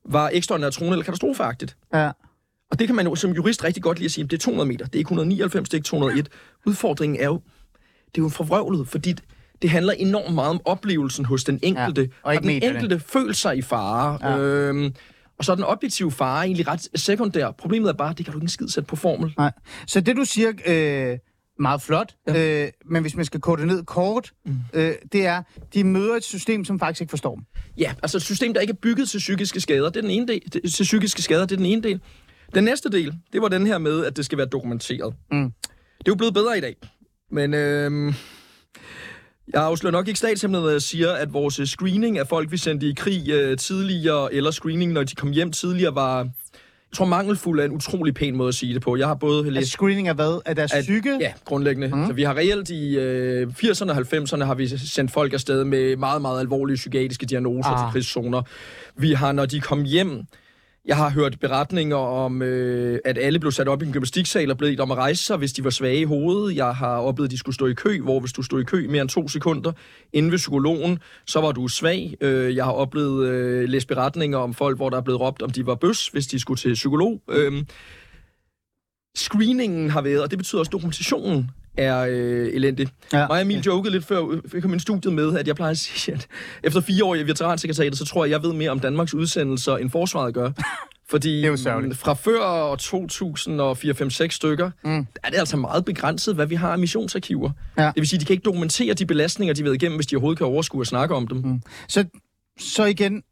var 0.08 0.30
ekstraordinært 0.32 0.72
trone 0.72 0.90
eller 0.90 1.04
katastrofeagtigt. 1.04 1.76
Ja. 1.94 2.10
Og 2.70 2.78
det 2.78 2.86
kan 2.86 2.96
man 2.96 3.06
jo 3.06 3.14
som 3.14 3.30
jurist 3.30 3.64
rigtig 3.64 3.82
godt 3.82 3.98
lide 3.98 4.06
at 4.06 4.10
sige, 4.10 4.24
det 4.24 4.32
er 4.32 4.38
200 4.38 4.68
meter, 4.68 4.84
det 4.84 4.94
er 4.94 4.98
ikke 4.98 5.08
199, 5.08 5.68
det 5.68 5.74
er 5.74 5.78
ikke 5.78 5.86
201. 5.86 6.28
Udfordringen 6.66 7.20
er 7.20 7.24
jo, 7.24 7.40
det 8.14 8.20
er 8.20 8.22
jo 8.24 8.28
forvrøvlet, 8.28 8.88
fordi 8.88 9.14
det 9.62 9.70
handler 9.70 9.92
enormt 9.92 10.34
meget 10.34 10.50
om 10.50 10.60
oplevelsen 10.64 11.24
hos 11.24 11.44
den 11.44 11.60
enkelte. 11.62 12.00
Ja, 12.02 12.08
og 12.22 12.32
Har 12.32 12.38
den 12.40 12.46
medierne. 12.46 12.74
enkelte 12.74 13.00
følt 13.00 13.36
sig 13.36 13.56
i 13.56 13.62
fare. 13.62 14.18
Ja. 14.30 14.38
Øhm, 14.38 14.94
og 15.38 15.44
så 15.44 15.52
er 15.52 15.56
den 15.56 15.64
objektive 15.64 16.12
fare 16.12 16.44
egentlig 16.44 16.68
ret 16.68 16.88
sekundær. 16.94 17.50
Problemet 17.50 17.88
er 17.88 17.92
bare, 17.92 18.14
det 18.18 18.24
kan 18.26 18.34
du 18.34 18.40
ikke 18.40 18.52
skid 18.52 18.68
sætte 18.68 18.86
på 18.86 18.96
formel. 18.96 19.34
Nej. 19.38 19.52
Så 19.86 20.00
det, 20.00 20.16
du 20.16 20.24
siger, 20.24 20.52
øh, 20.66 21.18
meget 21.58 21.82
flot, 21.82 22.14
ja. 22.28 22.62
øh, 22.64 22.70
men 22.90 23.02
hvis 23.02 23.16
man 23.16 23.24
skal 23.24 23.40
det 23.58 23.66
ned 23.66 23.84
kort, 23.84 24.32
mm. 24.46 24.56
øh, 24.72 24.92
det 25.12 25.26
er, 25.26 25.42
de 25.74 25.84
møder 25.84 26.16
et 26.16 26.24
system, 26.24 26.64
som 26.64 26.78
faktisk 26.78 27.00
ikke 27.00 27.10
forstår 27.10 27.34
dem. 27.34 27.44
Ja, 27.78 27.94
altså 28.02 28.16
et 28.16 28.22
system, 28.22 28.54
der 28.54 28.60
ikke 28.60 28.70
er 28.70 28.76
bygget 28.82 29.08
til 29.08 29.18
psykiske 29.18 29.60
skader, 29.60 29.90
det 29.90 29.96
er 29.96 30.00
den 30.00 30.10
ene 30.10 30.26
del. 30.28 30.42
Det- 30.52 30.74
Til 30.74 30.82
psykiske 30.84 31.22
skader, 31.22 31.40
det 31.46 31.52
er 31.52 31.56
den 31.56 31.66
ene 31.66 31.82
del. 31.82 32.00
Den 32.54 32.64
næste 32.64 32.88
del, 32.90 33.14
det 33.32 33.42
var 33.42 33.48
den 33.48 33.66
her 33.66 33.78
med, 33.78 34.04
at 34.06 34.16
det 34.16 34.24
skal 34.24 34.38
være 34.38 34.46
dokumenteret. 34.46 35.14
Mm. 35.32 35.52
Det 35.98 36.08
er 36.08 36.08
jo 36.08 36.14
blevet 36.14 36.34
bedre 36.34 36.58
i 36.58 36.60
dag. 36.60 36.76
Men 37.30 37.54
øhm, 37.54 38.14
jeg 39.52 39.62
afslører 39.62 39.92
nok 39.92 40.08
ikke 40.08 40.18
statshemmelighed, 40.18 40.66
når 40.66 40.72
jeg 40.72 40.82
siger, 40.82 41.12
at 41.12 41.32
vores 41.32 41.60
screening 41.64 42.18
af 42.18 42.26
folk, 42.26 42.52
vi 42.52 42.56
sendte 42.56 42.86
i 42.86 42.92
krig 42.96 43.30
øh, 43.30 43.56
tidligere, 43.58 44.34
eller 44.34 44.50
screening, 44.50 44.92
når 44.92 45.04
de 45.04 45.14
kom 45.14 45.30
hjem 45.30 45.52
tidligere, 45.52 45.94
var, 45.94 46.18
jeg 46.18 46.96
tror, 46.96 47.04
mangelfuld 47.04 47.60
er 47.60 47.64
en 47.64 47.72
utrolig 47.72 48.14
pæn 48.14 48.36
måde 48.36 48.48
at 48.48 48.54
sige 48.54 48.74
det 48.74 48.82
på. 48.82 48.96
Jeg 48.96 49.06
har 49.06 49.14
både 49.14 49.44
læst 49.44 49.56
Altså 49.56 49.70
screening 49.70 50.08
af 50.08 50.14
hvad? 50.14 50.40
Af 50.46 50.56
deres 50.56 50.72
at, 50.72 50.82
psyke? 50.82 51.18
Ja, 51.20 51.32
grundlæggende. 51.44 51.96
Mm. 51.96 52.06
Så 52.06 52.12
vi 52.12 52.22
har 52.22 52.36
reelt 52.36 52.70
i 52.70 52.98
øh, 52.98 53.48
80'erne 53.48 53.90
og 53.90 53.96
90'erne 53.96 54.44
har 54.44 54.54
vi 54.54 54.68
sendt 54.78 55.10
folk 55.10 55.32
afsted 55.32 55.64
med 55.64 55.96
meget, 55.96 56.22
meget 56.22 56.40
alvorlige 56.40 56.76
psykiatriske 56.76 57.26
diagnoser 57.26 57.70
ah. 57.70 57.86
til 57.86 57.92
krigszoner. 57.92 58.42
Vi 58.96 59.12
har, 59.12 59.32
når 59.32 59.46
de 59.46 59.60
kom 59.60 59.82
hjem, 59.82 60.22
jeg 60.84 60.96
har 60.96 61.10
hørt 61.10 61.40
beretninger 61.40 61.96
om, 61.96 62.42
øh, 62.42 62.98
at 63.04 63.18
alle 63.18 63.38
blev 63.38 63.52
sat 63.52 63.68
op 63.68 63.82
i 63.82 63.86
en 63.86 63.92
gymnastiksal 63.92 64.50
og 64.50 64.58
blev 64.58 64.80
om 64.80 64.90
at 64.90 64.96
rejse 64.96 65.24
sig, 65.24 65.36
hvis 65.36 65.52
de 65.52 65.64
var 65.64 65.70
svage 65.70 66.00
i 66.00 66.04
hovedet. 66.04 66.56
Jeg 66.56 66.74
har 66.74 66.96
oplevet, 66.96 67.28
at 67.28 67.30
de 67.30 67.38
skulle 67.38 67.54
stå 67.54 67.66
i 67.66 67.74
kø, 67.74 68.00
hvor 68.00 68.20
hvis 68.20 68.32
du 68.32 68.42
stod 68.42 68.60
i 68.60 68.64
kø 68.64 68.88
mere 68.88 69.02
end 69.02 69.08
to 69.08 69.28
sekunder 69.28 69.72
inden 70.12 70.32
ved 70.32 70.38
psykologen, 70.38 70.98
så 71.26 71.40
var 71.40 71.52
du 71.52 71.68
svag. 71.68 72.14
Øh, 72.20 72.56
jeg 72.56 72.64
har 72.64 72.72
oplevet 72.72 73.28
øh, 73.28 73.68
læst 73.68 73.88
beretninger 73.88 74.38
om 74.38 74.54
folk, 74.54 74.76
hvor 74.76 74.90
der 74.90 74.96
er 74.96 75.02
blevet 75.02 75.20
råbt, 75.20 75.42
om 75.42 75.50
de 75.50 75.66
var 75.66 75.74
bøs, 75.74 76.08
hvis 76.08 76.26
de 76.26 76.38
skulle 76.38 76.58
til 76.58 76.74
psykolog. 76.74 77.22
Øh, 77.30 77.64
screeningen 79.16 79.90
har 79.90 80.02
været, 80.02 80.22
og 80.22 80.30
det 80.30 80.38
betyder 80.38 80.58
også 80.58 80.70
dokumentationen, 80.70 81.50
er 81.76 82.06
øh, 82.10 82.48
elendig. 82.52 82.88
Ja. 83.12 83.18
Ja. 83.18 83.26
Mig 83.26 83.36
og 83.36 83.40
Emil 83.40 83.60
jokede 83.60 83.92
lidt 83.92 84.04
før, 84.04 84.40
vi 84.52 84.60
kom 84.60 84.74
i 84.74 84.78
studiet 84.78 85.14
med, 85.14 85.38
at 85.38 85.46
jeg 85.48 85.56
plejer 85.56 85.70
at 85.70 85.78
sige, 85.78 86.14
at 86.14 86.26
efter 86.62 86.80
fire 86.80 87.04
år 87.04 87.14
i 87.14 87.22
veteransekretariatet, 87.22 87.98
så 87.98 88.04
tror 88.04 88.24
jeg, 88.24 88.30
jeg 88.30 88.42
ved 88.42 88.52
mere 88.52 88.70
om 88.70 88.80
Danmarks 88.80 89.14
udsendelser, 89.14 89.76
end 89.76 89.90
forsvaret 89.90 90.34
gør. 90.34 90.50
Fordi 91.10 91.36
Det 91.36 91.44
er 91.44 91.48
jo 91.48 91.56
sørgeligt. 91.56 91.90
mm, 91.90 91.96
fra 91.96 92.14
før 92.14 92.40
år 92.44 92.76
2004-5-6 94.26 94.28
stykker, 94.28 94.70
mm. 94.84 95.06
er 95.22 95.30
det 95.30 95.38
altså 95.38 95.56
meget 95.56 95.84
begrænset, 95.84 96.34
hvad 96.34 96.46
vi 96.46 96.54
har 96.54 96.72
af 96.72 96.78
missionsarkiver. 96.78 97.50
Ja. 97.78 97.86
Det 97.86 97.92
vil 97.96 98.08
sige, 98.08 98.16
at 98.16 98.20
de 98.20 98.26
kan 98.26 98.32
ikke 98.32 98.44
dokumentere 98.44 98.94
de 98.94 99.06
belastninger, 99.06 99.54
de 99.54 99.60
har 99.60 99.64
været 99.64 99.74
igennem, 99.82 99.96
hvis 99.98 100.06
de 100.06 100.16
overhovedet 100.16 100.38
kan 100.38 100.46
overskue 100.46 100.80
at 100.80 100.86
snakke 100.86 101.14
om 101.14 101.26
dem. 101.28 101.38
Mm. 101.38 101.62
Så, 101.88 102.04
så 102.60 102.84
igen, 102.84 103.22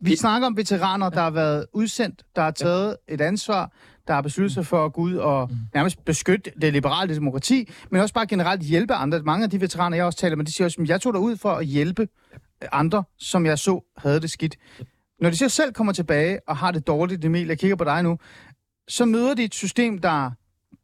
vi 0.00 0.16
snakker 0.16 0.46
om 0.46 0.56
veteraner, 0.56 1.10
der 1.10 1.20
har 1.20 1.30
været 1.30 1.66
udsendt, 1.72 2.22
der 2.36 2.42
har 2.42 2.50
taget 2.50 2.96
et 3.08 3.20
ansvar, 3.20 3.72
der 4.10 4.14
har 4.14 4.22
besluttet 4.22 4.54
sig 4.54 4.66
for 4.66 4.84
at 4.84 4.92
gå 4.92 5.00
ud 5.00 5.14
og 5.14 5.50
nærmest 5.74 6.04
beskytte 6.04 6.52
det 6.60 6.72
liberale 6.72 7.14
demokrati, 7.14 7.68
men 7.90 8.00
også 8.00 8.14
bare 8.14 8.26
generelt 8.26 8.62
hjælpe 8.62 8.94
andre. 8.94 9.22
Mange 9.22 9.44
af 9.44 9.50
de 9.50 9.60
veteraner, 9.60 9.96
jeg 9.96 10.04
også 10.04 10.18
taler 10.18 10.36
med, 10.36 10.44
de 10.44 10.52
siger 10.52 10.64
også, 10.66 10.82
at 10.82 10.88
jeg 10.88 11.00
tog 11.00 11.12
derud 11.12 11.36
for 11.36 11.50
at 11.50 11.66
hjælpe 11.66 12.08
andre, 12.72 13.04
som 13.18 13.46
jeg 13.46 13.58
så 13.58 13.92
havde 13.96 14.20
det 14.20 14.30
skidt. 14.30 14.56
Når 15.20 15.30
de 15.30 15.36
så 15.36 15.48
selv 15.48 15.72
kommer 15.72 15.92
tilbage 15.92 16.40
og 16.48 16.56
har 16.56 16.70
det 16.70 16.86
dårligt, 16.86 17.24
Emil, 17.24 17.46
jeg 17.46 17.58
kigger 17.58 17.76
på 17.76 17.84
dig 17.84 18.02
nu, 18.02 18.18
så 18.88 19.04
møder 19.04 19.34
de 19.34 19.44
et 19.44 19.54
system, 19.54 19.98
der 19.98 20.30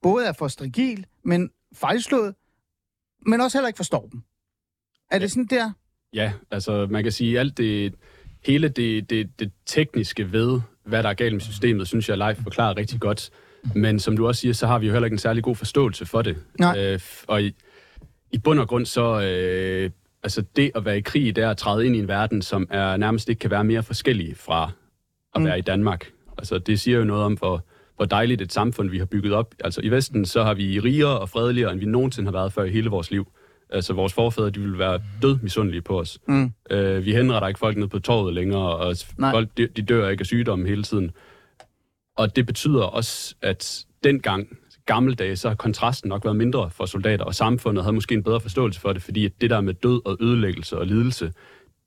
både 0.02 0.26
er 0.26 0.32
for 0.32 0.48
strigil, 0.48 1.06
men 1.24 1.50
fejlslået, 1.74 2.34
men 3.26 3.40
også 3.40 3.58
heller 3.58 3.68
ikke 3.68 3.76
forstår 3.76 4.08
dem. 4.12 4.22
Er 5.10 5.18
det 5.18 5.30
sådan 5.30 5.46
der? 5.46 5.70
Ja, 6.12 6.32
altså 6.50 6.86
man 6.90 7.02
kan 7.02 7.12
sige, 7.12 7.40
alt 7.40 7.58
det, 7.58 7.94
hele 8.46 8.68
det, 8.68 9.10
det, 9.10 9.40
det 9.40 9.52
tekniske 9.66 10.32
ved, 10.32 10.60
hvad 10.86 11.02
der 11.02 11.08
er 11.08 11.14
galt 11.14 11.32
med 11.32 11.40
systemet, 11.40 11.88
synes 11.88 12.08
jeg, 12.08 12.18
Leif 12.18 12.36
forklarer 12.42 12.76
rigtig 12.76 13.00
godt. 13.00 13.30
Men 13.74 13.98
som 13.98 14.16
du 14.16 14.26
også 14.26 14.40
siger, 14.40 14.52
så 14.52 14.66
har 14.66 14.78
vi 14.78 14.86
jo 14.86 14.92
heller 14.92 15.06
ikke 15.06 15.14
en 15.14 15.18
særlig 15.18 15.42
god 15.42 15.56
forståelse 15.56 16.06
for 16.06 16.22
det. 16.22 16.36
Nej. 16.60 16.78
Øh, 16.78 17.00
og 17.26 17.42
i, 17.42 17.54
i 18.32 18.38
bund 18.38 18.60
og 18.60 18.68
grund 18.68 18.86
så, 18.86 19.20
øh, 19.20 19.90
altså 20.22 20.44
det 20.56 20.70
at 20.74 20.84
være 20.84 20.98
i 20.98 21.00
krig, 21.00 21.36
det 21.36 21.44
er 21.44 21.50
at 21.50 21.56
træde 21.56 21.86
ind 21.86 21.96
i 21.96 21.98
en 21.98 22.08
verden, 22.08 22.42
som 22.42 22.66
er 22.70 22.96
nærmest 22.96 23.28
ikke 23.28 23.38
kan 23.38 23.50
være 23.50 23.64
mere 23.64 23.82
forskellig 23.82 24.36
fra 24.36 24.70
at 25.34 25.44
være 25.44 25.58
i 25.58 25.62
Danmark. 25.62 26.10
Altså 26.38 26.58
det 26.58 26.80
siger 26.80 26.98
jo 26.98 27.04
noget 27.04 27.22
om, 27.24 27.32
hvor, 27.32 27.64
hvor 27.96 28.04
dejligt 28.04 28.42
et 28.42 28.52
samfund 28.52 28.90
vi 28.90 28.98
har 28.98 29.04
bygget 29.04 29.32
op. 29.32 29.54
Altså 29.64 29.80
i 29.84 29.88
Vesten, 29.88 30.24
så 30.24 30.42
har 30.42 30.54
vi 30.54 30.80
rigere 30.80 31.18
og 31.18 31.28
fredeligere, 31.28 31.72
end 31.72 31.80
vi 31.80 31.86
nogensinde 31.86 32.26
har 32.26 32.32
været 32.32 32.52
før 32.52 32.64
i 32.64 32.70
hele 32.70 32.90
vores 32.90 33.10
liv. 33.10 33.26
Altså 33.70 33.92
vores 33.92 34.12
forfædre, 34.12 34.50
de 34.50 34.60
ville 34.60 34.78
være 34.78 35.00
død 35.22 35.38
misundelige 35.42 35.82
på 35.82 36.00
os. 36.00 36.18
Mm. 36.28 36.52
Øh, 36.70 37.04
vi 37.04 37.12
henretter 37.12 37.48
ikke 37.48 37.58
folk 37.58 37.76
ned 37.76 37.88
på 37.88 37.98
torvet 37.98 38.34
længere, 38.34 38.76
og 38.76 38.96
Nej. 39.18 39.30
folk 39.30 39.48
de, 39.56 39.66
de 39.66 39.82
dør 39.82 40.08
ikke 40.08 40.22
af 40.22 40.26
sygdomme 40.26 40.68
hele 40.68 40.82
tiden. 40.82 41.10
Og 42.16 42.36
det 42.36 42.46
betyder 42.46 42.82
også, 42.82 43.34
at 43.42 43.84
dengang, 44.04 44.48
gammeldage, 44.86 45.36
så 45.36 45.48
har 45.48 45.54
kontrasten 45.54 46.08
nok 46.08 46.24
været 46.24 46.36
mindre 46.36 46.70
for 46.70 46.86
soldater, 46.86 47.24
og 47.24 47.34
samfundet 47.34 47.84
havde 47.84 47.94
måske 47.94 48.14
en 48.14 48.22
bedre 48.22 48.40
forståelse 48.40 48.80
for 48.80 48.92
det, 48.92 49.02
fordi 49.02 49.24
at 49.24 49.32
det 49.40 49.50
der 49.50 49.60
med 49.60 49.74
død 49.74 50.00
og 50.06 50.16
ødelæggelse 50.20 50.78
og 50.78 50.86
lidelse, 50.86 51.32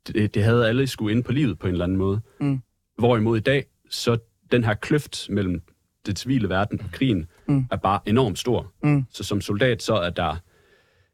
det, 0.07 0.33
det 0.35 0.43
havde 0.43 0.67
alle 0.67 0.87
skulle 0.87 1.15
ind 1.15 1.23
på 1.23 1.31
livet 1.31 1.59
på 1.59 1.67
en 1.67 1.73
eller 1.73 1.83
anden 1.85 1.97
måde. 1.97 2.21
Mm. 2.39 2.61
Hvorimod 2.97 3.37
i 3.37 3.41
dag, 3.41 3.65
så 3.89 4.17
den 4.51 4.63
her 4.63 4.73
kløft 4.73 5.29
mellem 5.29 5.61
det 6.05 6.19
civile 6.19 6.49
verden 6.49 6.81
og 6.81 6.91
krigen, 6.91 7.25
Mm. 7.47 7.65
er 7.71 7.75
bare 7.77 7.99
enormt 8.05 8.39
stor. 8.39 8.71
Mm. 8.83 9.05
Så 9.11 9.23
som 9.23 9.41
soldat, 9.41 9.81
så 9.83 9.93
er 9.95 10.09
der, 10.09 10.35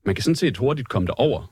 man 0.06 0.16
kan 0.16 0.22
sådan 0.24 0.36
set 0.36 0.58
hurtigt 0.58 0.90
komme 0.90 1.08
derover, 1.08 1.52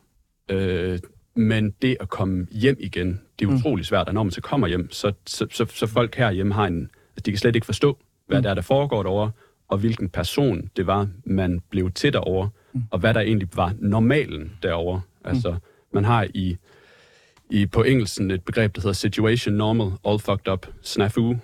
øh, 0.49 0.99
men 1.35 1.71
det 1.81 1.97
at 1.99 2.09
komme 2.09 2.47
hjem 2.51 2.77
igen, 2.79 3.21
det 3.39 3.45
er 3.45 3.49
Mm. 3.49 3.55
utrolig 3.55 3.85
svært, 3.85 4.07
og 4.07 4.13
når 4.13 4.23
man 4.23 4.31
så 4.31 4.41
kommer 4.41 4.67
hjem, 4.67 4.91
så, 4.91 5.11
så, 5.25 5.47
så, 5.51 5.65
så 5.69 5.87
folk 5.87 6.15
herhjemme 6.15 6.53
har 6.53 6.65
en, 6.67 6.79
altså 6.81 7.23
de 7.25 7.31
kan 7.31 7.37
slet 7.37 7.55
ikke 7.55 7.65
forstå, 7.65 7.97
hvad 8.27 8.37
Mm. 8.37 8.43
der 8.43 8.49
er, 8.49 8.53
der 8.53 8.61
foregår 8.61 9.03
derovre, 9.03 9.31
og 9.67 9.77
hvilken 9.77 10.09
person 10.09 10.69
det 10.77 10.87
var, 10.87 11.07
man 11.25 11.61
blev 11.69 11.91
til 11.91 12.13
derovre, 12.13 12.49
Mm. 12.73 12.83
og 12.91 12.99
hvad 12.99 13.13
der 13.13 13.19
egentlig 13.21 13.47
var 13.55 13.73
normalen 13.79 14.51
derovre. 14.63 15.01
Altså, 15.25 15.55
man 15.93 16.03
har 16.05 16.27
i, 16.33 16.57
i 17.49 17.65
på 17.65 17.83
engelsk 17.83 18.13
sådan 18.15 18.31
et 18.31 18.43
begreb, 18.43 18.75
der 18.75 18.81
hedder 18.81 18.93
situation 18.93 19.55
normal, 19.55 19.91
all 20.07 20.19
fucked 20.19 20.47
up, 20.53 20.67
snafu. 20.81 21.35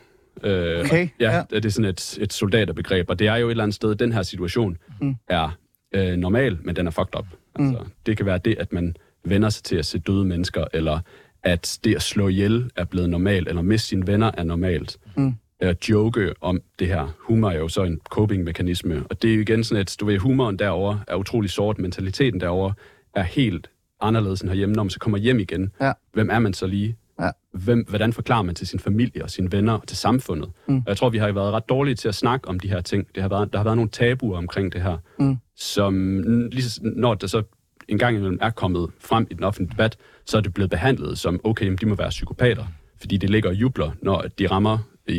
Øh, 0.43 0.79
Okay, 0.79 1.07
ja, 1.19 1.35
ja. 1.35 1.43
det 1.49 1.65
er 1.65 1.69
sådan 1.69 1.89
et, 1.89 2.17
et 2.21 2.33
soldaterbegreb, 2.33 3.09
og 3.09 3.19
det 3.19 3.27
er 3.27 3.35
jo 3.35 3.47
et 3.47 3.51
eller 3.51 3.63
andet 3.63 3.75
sted, 3.75 3.95
den 3.95 4.11
her 4.11 4.21
situation 4.23 4.77
Mm. 5.01 5.15
er 5.27 5.57
øh, 5.95 6.15
normal, 6.17 6.57
men 6.61 6.75
den 6.75 6.87
er 6.87 6.91
fucked 6.91 7.19
up. 7.19 7.25
Altså, 7.55 7.85
Det 8.05 8.17
kan 8.17 8.25
være 8.25 8.37
det, 8.37 8.55
at 8.59 8.73
man 8.73 8.95
vender 9.23 9.49
sig 9.49 9.63
til 9.63 9.75
at 9.75 9.85
se 9.85 9.99
døde 9.99 10.25
mennesker, 10.25 10.65
eller 10.73 10.99
at 11.43 11.79
det 11.83 11.95
at 11.95 12.01
slå 12.01 12.27
ihjel 12.27 12.71
er 12.75 12.85
blevet 12.85 13.09
normalt, 13.09 13.47
eller 13.47 13.61
miste 13.61 13.87
sine 13.87 14.07
venner 14.07 14.31
er 14.37 14.43
normalt. 14.43 14.97
Mm. 15.15 15.33
At 15.59 15.89
joke 15.89 16.33
om 16.41 16.61
det 16.79 16.87
her. 16.87 17.07
Humor 17.19 17.49
er 17.49 17.57
jo 17.57 17.67
så 17.67 17.83
en 17.83 17.99
coping-mekanisme, 18.09 19.03
og 19.09 19.21
det 19.21 19.31
er 19.31 19.35
jo 19.35 19.41
igen 19.41 19.63
sådan, 19.63 19.81
at 19.81 19.95
du 19.99 20.05
ved, 20.05 20.17
humoren 20.17 20.59
derover 20.59 20.97
er 21.07 21.15
utrolig 21.15 21.49
sort, 21.49 21.79
mentaliteten 21.79 22.39
derover 22.39 22.71
er 23.15 23.23
helt 23.23 23.69
anderledes 24.01 24.41
end 24.41 24.49
herhjemme, 24.49 24.75
når 24.75 24.83
man 24.83 24.89
så 24.89 24.99
kommer 24.99 25.17
hjem 25.17 25.39
igen. 25.39 25.71
Ja. 25.81 25.91
Hvem 26.13 26.29
er 26.29 26.39
man 26.39 26.53
så 26.53 26.67
lige? 26.67 26.95
Ja. 27.19 27.29
Hvem, 27.53 27.85
hvordan 27.89 28.13
forklarer 28.13 28.41
man 28.43 28.55
til 28.55 28.67
sin 28.67 28.79
familie 28.79 29.23
og 29.23 29.29
sine 29.29 29.51
venner 29.51 29.73
og 29.73 29.87
til 29.87 29.97
samfundet? 29.97 30.49
Mm. 30.67 30.77
Og 30.77 30.83
jeg 30.87 30.97
tror, 30.97 31.09
vi 31.09 31.17
har 31.17 31.31
været 31.31 31.53
ret 31.53 31.69
dårlige 31.69 31.95
til 31.95 32.07
at 32.07 32.15
snakke 32.15 32.47
om 32.47 32.59
de 32.59 32.69
her 32.69 32.81
ting. 32.81 33.07
Det 33.15 33.21
har 33.23 33.29
været, 33.29 33.53
der 33.53 33.59
har 33.59 33.63
været 33.63 33.77
nogle 33.77 33.89
tabuer 33.89 34.37
omkring 34.37 34.73
det 34.73 34.81
her, 34.81 34.97
Mm. 35.19 35.37
som 35.55 36.19
lige 36.51 36.63
når 36.81 37.13
der 37.13 37.27
så 37.27 37.43
en 37.87 37.97
gang 37.97 38.15
imellem 38.17 38.37
er 38.41 38.49
kommet 38.49 38.89
frem 38.99 39.27
i 39.31 39.33
den 39.33 39.43
offentlige 39.43 39.71
debat, 39.71 39.97
så 40.25 40.37
er 40.37 40.41
det 40.41 40.53
blevet 40.53 40.69
behandlet 40.69 41.17
som, 41.17 41.39
okay, 41.43 41.65
jamen, 41.65 41.77
de 41.77 41.85
må 41.85 41.95
være 41.95 42.09
psykopater, 42.09 42.65
fordi 42.99 43.17
det 43.17 43.29
ligger 43.29 43.49
og 43.49 43.55
jubler, 43.55 43.91
når 44.01 44.25
de 44.39 44.47
rammer 44.47 44.77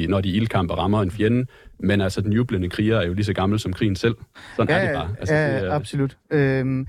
når 0.09 0.21
de 0.21 0.29
ildkamper 0.29 0.75
rammer 0.75 1.03
en 1.03 1.11
fjende, 1.11 1.47
men 1.79 2.01
altså 2.01 2.21
den 2.21 2.33
jublende 2.33 2.69
kriger 2.69 2.99
er 3.01 3.07
jo 3.07 3.13
lige 3.13 3.25
så 3.25 3.33
gammel 3.33 3.59
som 3.59 3.73
krigen 3.73 3.97
selv. 3.97 4.15
Sådan 4.57 4.77
er 4.77 4.87
det 4.87 4.95
bare. 4.97 5.09
Altså, 5.19 5.35
ja, 5.35 5.61
det 5.61 5.69
er, 5.69 5.75
absolut. 5.75 6.17
Øhm, 6.31 6.87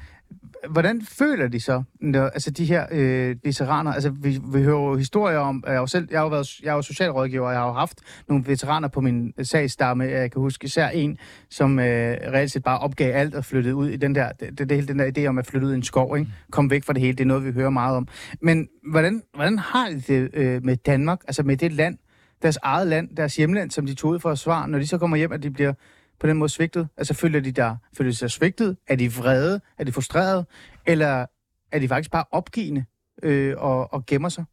hvordan 0.69 1.01
føler 1.01 1.47
de 1.47 1.59
så, 1.59 1.83
når, 2.01 2.23
altså 2.23 2.51
de 2.51 2.65
her 2.65 2.85
øh, 2.91 3.35
veteraner? 3.43 3.93
Altså, 3.93 4.09
vi, 4.09 4.39
vi 4.53 4.63
hører 4.63 4.89
jo 4.89 4.95
historier 4.95 5.37
om, 5.37 5.63
jeg 5.65 5.73
har 5.73 5.79
jo 5.79 5.87
selv, 5.87 6.07
jeg 6.11 6.19
har 6.19 6.23
jo 6.23 6.29
været, 6.29 6.59
jeg 6.63 6.69
er 6.69 6.73
jo 6.73 6.81
socialrådgiver, 6.81 7.45
og 7.45 7.51
jeg 7.51 7.61
har 7.61 7.67
jo 7.67 7.73
haft 7.73 7.99
nogle 8.27 8.43
veteraner 8.47 8.87
på 8.87 9.01
min 9.01 9.33
sagsstamme. 9.43 10.03
Jeg 10.03 10.31
kan 10.31 10.41
huske 10.41 10.65
især 10.65 10.87
en, 10.87 11.17
som 11.49 11.79
øh, 11.79 11.85
reelt 11.85 12.51
set 12.51 12.63
bare 12.63 12.79
opgav 12.79 13.15
alt 13.15 13.35
og 13.35 13.45
flyttede 13.45 13.75
ud 13.75 13.89
i 13.89 13.97
den 13.97 14.15
der, 14.15 14.31
det, 14.31 14.59
det, 14.59 14.69
det 14.69 14.77
hele 14.77 14.87
den 14.87 14.99
der 14.99 15.11
idé 15.17 15.25
om 15.25 15.37
at 15.37 15.47
flytte 15.47 15.67
ud 15.67 15.71
i 15.71 15.75
en 15.75 15.83
skov, 15.83 16.17
ikke? 16.17 16.31
Kom 16.51 16.69
væk 16.69 16.83
fra 16.83 16.93
det 16.93 17.01
hele, 17.01 17.13
det 17.13 17.23
er 17.23 17.27
noget, 17.27 17.45
vi 17.45 17.51
hører 17.51 17.69
meget 17.69 17.97
om. 17.97 18.07
Men 18.41 18.67
hvordan, 18.91 19.21
hvordan 19.33 19.59
har 19.59 19.89
de 19.89 20.01
det 20.07 20.29
øh, 20.33 20.65
med 20.65 20.77
Danmark, 20.77 21.19
altså 21.27 21.43
med 21.43 21.57
det 21.57 21.73
land, 21.73 21.97
deres 22.41 22.57
eget 22.63 22.87
land, 22.87 23.15
deres 23.15 23.35
hjemland, 23.35 23.71
som 23.71 23.85
de 23.85 23.93
tog 23.93 24.11
ud 24.11 24.19
for 24.19 24.29
at 24.31 24.39
svare, 24.39 24.67
når 24.67 24.79
de 24.79 24.87
så 24.87 24.97
kommer 24.97 25.17
hjem, 25.17 25.31
at 25.31 25.43
de 25.43 25.51
bliver 25.51 25.73
på 26.21 26.27
den 26.27 26.37
måde 26.37 26.49
svigtet? 26.49 26.87
Altså 26.97 27.13
føler 27.13 27.39
de, 27.39 27.51
der, 27.51 27.75
føler 27.97 28.11
de 28.11 28.15
sig 28.15 28.31
svigtet? 28.31 28.77
Er 28.87 28.95
de 28.95 29.13
vrede? 29.13 29.61
Er 29.77 29.83
de 29.83 29.91
frustreret? 29.91 30.45
Eller 30.85 31.25
er 31.71 31.79
de 31.79 31.87
faktisk 31.87 32.11
bare 32.11 32.23
opgivende 32.31 32.85
øh, 33.23 33.53
og, 33.57 33.93
og 33.93 34.05
gemmer 34.05 34.29
sig? 34.29 34.45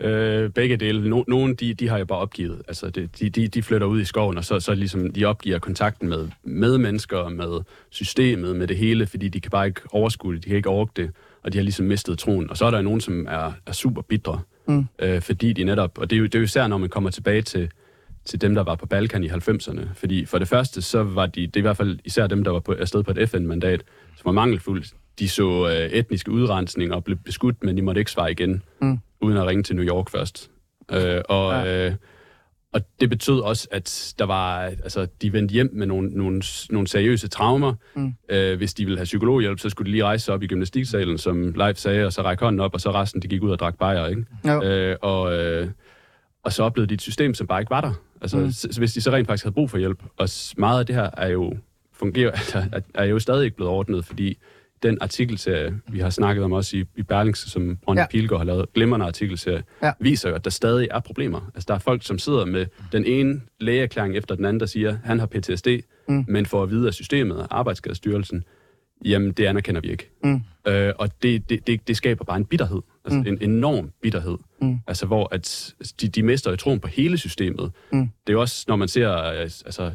Øh, 0.00 0.50
begge 0.50 0.76
dele. 0.76 1.10
No, 1.10 1.22
nogle, 1.28 1.54
de, 1.54 1.74
de 1.74 1.88
har 1.88 1.98
jo 1.98 2.04
bare 2.04 2.18
opgivet. 2.18 2.62
Altså, 2.68 2.90
de, 2.90 3.06
de, 3.06 3.48
de 3.48 3.62
flytter 3.62 3.86
ud 3.86 4.00
i 4.00 4.04
skoven, 4.04 4.38
og 4.38 4.44
så, 4.44 4.60
så 4.60 4.74
ligesom, 4.74 5.12
de 5.12 5.24
opgiver 5.24 5.58
kontakten 5.58 6.08
med, 6.08 6.28
med 6.44 6.78
mennesker, 6.78 7.28
med 7.28 7.60
systemet, 7.90 8.56
med 8.56 8.66
det 8.66 8.76
hele, 8.76 9.06
fordi 9.06 9.28
de 9.28 9.40
kan 9.40 9.50
bare 9.50 9.66
ikke 9.66 9.80
overskue 9.90 10.34
det, 10.34 10.44
de 10.44 10.48
kan 10.48 10.56
ikke 10.56 10.68
orke 10.68 10.92
det, 10.96 11.10
og 11.42 11.52
de 11.52 11.58
har 11.58 11.62
ligesom 11.62 11.86
mistet 11.86 12.18
troen. 12.18 12.50
Og 12.50 12.56
så 12.56 12.64
er 12.64 12.70
der 12.70 12.82
nogen, 12.82 13.00
som 13.00 13.26
er, 13.28 13.52
er 13.66 13.72
super 13.72 14.02
bitre, 14.02 14.40
Mm. 14.68 14.86
øh, 14.98 15.22
fordi 15.22 15.52
de 15.52 15.64
netop, 15.64 15.98
og 15.98 16.10
det 16.10 16.16
er, 16.16 16.20
jo, 16.20 16.24
det 16.24 16.34
er 16.34 16.38
jo 16.38 16.44
især, 16.44 16.66
når 16.66 16.78
man 16.78 16.88
kommer 16.88 17.10
tilbage 17.10 17.42
til, 17.42 17.70
til 18.26 18.40
dem, 18.40 18.54
der 18.54 18.62
var 18.62 18.74
på 18.74 18.86
Balkan 18.86 19.24
i 19.24 19.28
90'erne. 19.28 19.80
Fordi 19.94 20.24
for 20.26 20.38
det 20.38 20.48
første, 20.48 20.82
så 20.82 21.02
var 21.02 21.26
de, 21.26 21.40
det 21.46 21.56
er 21.56 21.60
i 21.60 21.62
hvert 21.62 21.76
fald 21.76 21.98
især 22.04 22.26
dem, 22.26 22.44
der 22.44 22.50
var 22.50 22.60
på, 22.60 22.72
afsted 22.72 23.02
på 23.02 23.10
et 23.16 23.28
FN-mandat, 23.30 23.82
som 24.16 24.22
var 24.24 24.32
mangelfuldt. 24.32 24.86
De 25.18 25.28
så 25.28 25.68
øh, 25.68 25.90
etniske 25.98 26.30
udrensning 26.30 26.94
og 26.94 27.04
blev 27.04 27.16
beskudt, 27.16 27.64
men 27.64 27.76
de 27.76 27.82
måtte 27.82 27.98
ikke 27.98 28.10
svare 28.10 28.30
igen, 28.30 28.62
Mm. 28.82 28.98
uden 29.20 29.36
at 29.38 29.46
ringe 29.46 29.62
til 29.62 29.76
New 29.76 29.84
York 29.84 30.10
først. 30.10 30.50
Øh, 30.92 31.20
og, 31.28 31.52
Ja. 31.66 31.86
øh, 31.88 31.94
og 32.72 32.80
det 33.00 33.10
betød 33.10 33.40
også, 33.40 33.68
at 33.70 34.14
der 34.18 34.24
var, 34.24 34.58
altså, 34.60 35.06
de 35.22 35.32
vendte 35.32 35.52
hjem 35.52 35.70
med 35.72 35.86
nogle, 35.86 36.08
nogle, 36.10 36.42
nogle 36.70 36.86
seriøse 36.88 37.28
traumer. 37.28 37.74
Mm. 37.94 38.14
Øh, 38.28 38.56
hvis 38.56 38.74
de 38.74 38.84
ville 38.84 38.98
have 38.98 39.04
psykologhjælp, 39.04 39.58
så 39.58 39.68
skulle 39.70 39.86
de 39.86 39.90
lige 39.90 40.04
rejse 40.04 40.24
sig 40.24 40.34
op 40.34 40.42
i 40.42 40.46
gymnastiksalen, 40.46 41.18
som 41.18 41.52
Leif 41.52 41.76
sagde, 41.76 42.06
og 42.06 42.12
så 42.12 42.22
række 42.22 42.44
hånden 42.44 42.60
op, 42.60 42.74
og 42.74 42.80
så 42.80 42.90
resten, 42.90 43.22
de 43.22 43.28
gik 43.28 43.42
ud 43.42 43.50
og 43.50 43.58
drak 43.58 43.78
bajer, 43.78 44.06
ikke? 44.06 44.24
Jo. 44.48 44.62
Øh, 44.62 44.96
og, 45.02 45.32
øh, 45.38 45.68
og 46.44 46.52
så 46.52 46.62
oplevede 46.62 46.88
de 46.88 46.94
et 46.94 47.02
system, 47.02 47.34
som 47.34 47.46
bare 47.46 47.60
ikke 47.60 47.70
var 47.70 47.80
der. 47.80 47.92
Altså, 48.20 48.36
Mm. 48.36 48.50
så, 48.50 48.78
hvis 48.78 48.92
de 48.92 49.00
så 49.00 49.10
rent 49.10 49.26
faktisk 49.26 49.44
havde 49.44 49.54
brug 49.54 49.70
for 49.70 49.78
hjælp, 49.78 50.02
og 50.16 50.28
meget 50.56 50.78
af 50.80 50.86
det 50.86 50.94
her 50.94 51.10
er 51.16 51.28
jo, 51.28 51.56
fungerer, 51.92 52.30
altså, 52.40 52.64
er, 52.94 53.04
jo 53.04 53.18
stadig 53.18 53.44
ikke 53.44 53.56
blevet 53.56 53.72
ordnet, 53.72 54.04
fordi 54.04 54.38
den 54.82 54.98
artikelserie, 55.00 55.80
vi 55.88 55.98
har 55.98 56.10
snakket 56.10 56.44
om 56.44 56.52
også 56.52 56.76
i, 56.76 56.84
i 56.96 57.02
Berlingske, 57.02 57.50
som 57.50 57.78
Ronny 57.88 58.00
Ja. 58.00 58.06
Pilgaard 58.10 58.40
har 58.40 58.44
lavet, 58.44 58.72
glimrende 58.72 59.06
artikelserie, 59.06 59.62
Ja. 59.82 59.92
viser 60.00 60.28
jo, 60.28 60.34
at 60.34 60.44
der 60.44 60.50
stadig 60.50 60.88
er 60.90 61.00
problemer. 61.00 61.50
Altså, 61.54 61.64
der 61.68 61.74
er 61.74 61.78
folk, 61.78 62.06
som 62.06 62.18
sidder 62.18 62.44
med 62.44 62.66
den 62.92 63.04
ene 63.04 63.40
lægeerklæring 63.60 64.16
efter 64.16 64.34
den 64.34 64.44
anden, 64.44 64.60
der 64.60 64.66
siger, 64.66 64.96
han 65.04 65.18
har 65.18 65.26
PTSD, 65.26 65.68
mm. 66.08 66.24
men 66.28 66.46
for 66.46 66.62
at 66.62 66.70
vide 66.70 66.86
af 66.86 66.94
systemet 66.94 67.36
og 67.36 67.58
Arbejdsskadestyrelsen, 67.58 68.44
jamen, 69.04 69.32
det 69.32 69.46
anerkender 69.46 69.80
vi 69.80 69.90
ikke. 69.90 70.10
Mm. 70.24 70.40
Øh, 70.68 70.92
og 70.98 71.22
det, 71.22 71.50
det, 71.50 71.66
det, 71.66 71.88
det 71.88 71.96
skaber 71.96 72.24
bare 72.24 72.36
en 72.36 72.44
bitterhed. 72.44 72.80
Altså 73.04 73.18
mm. 73.18 73.26
en 73.26 73.38
enorm 73.50 73.90
bitterhed. 74.02 74.38
Mm. 74.62 74.78
Altså, 74.86 75.06
hvor 75.06 75.28
at 75.34 75.74
de, 76.00 76.08
de 76.08 76.22
mister 76.22 76.50
jo 76.50 76.56
troen 76.56 76.80
på 76.80 76.88
hele 76.88 77.18
systemet. 77.18 77.72
Mm. 77.92 78.00
Det 78.00 78.28
er 78.28 78.32
jo 78.32 78.40
også, 78.40 78.64
når 78.68 78.76
man 78.76 78.88
ser, 78.88 79.24
øh, 79.24 79.40
altså, 79.40 79.92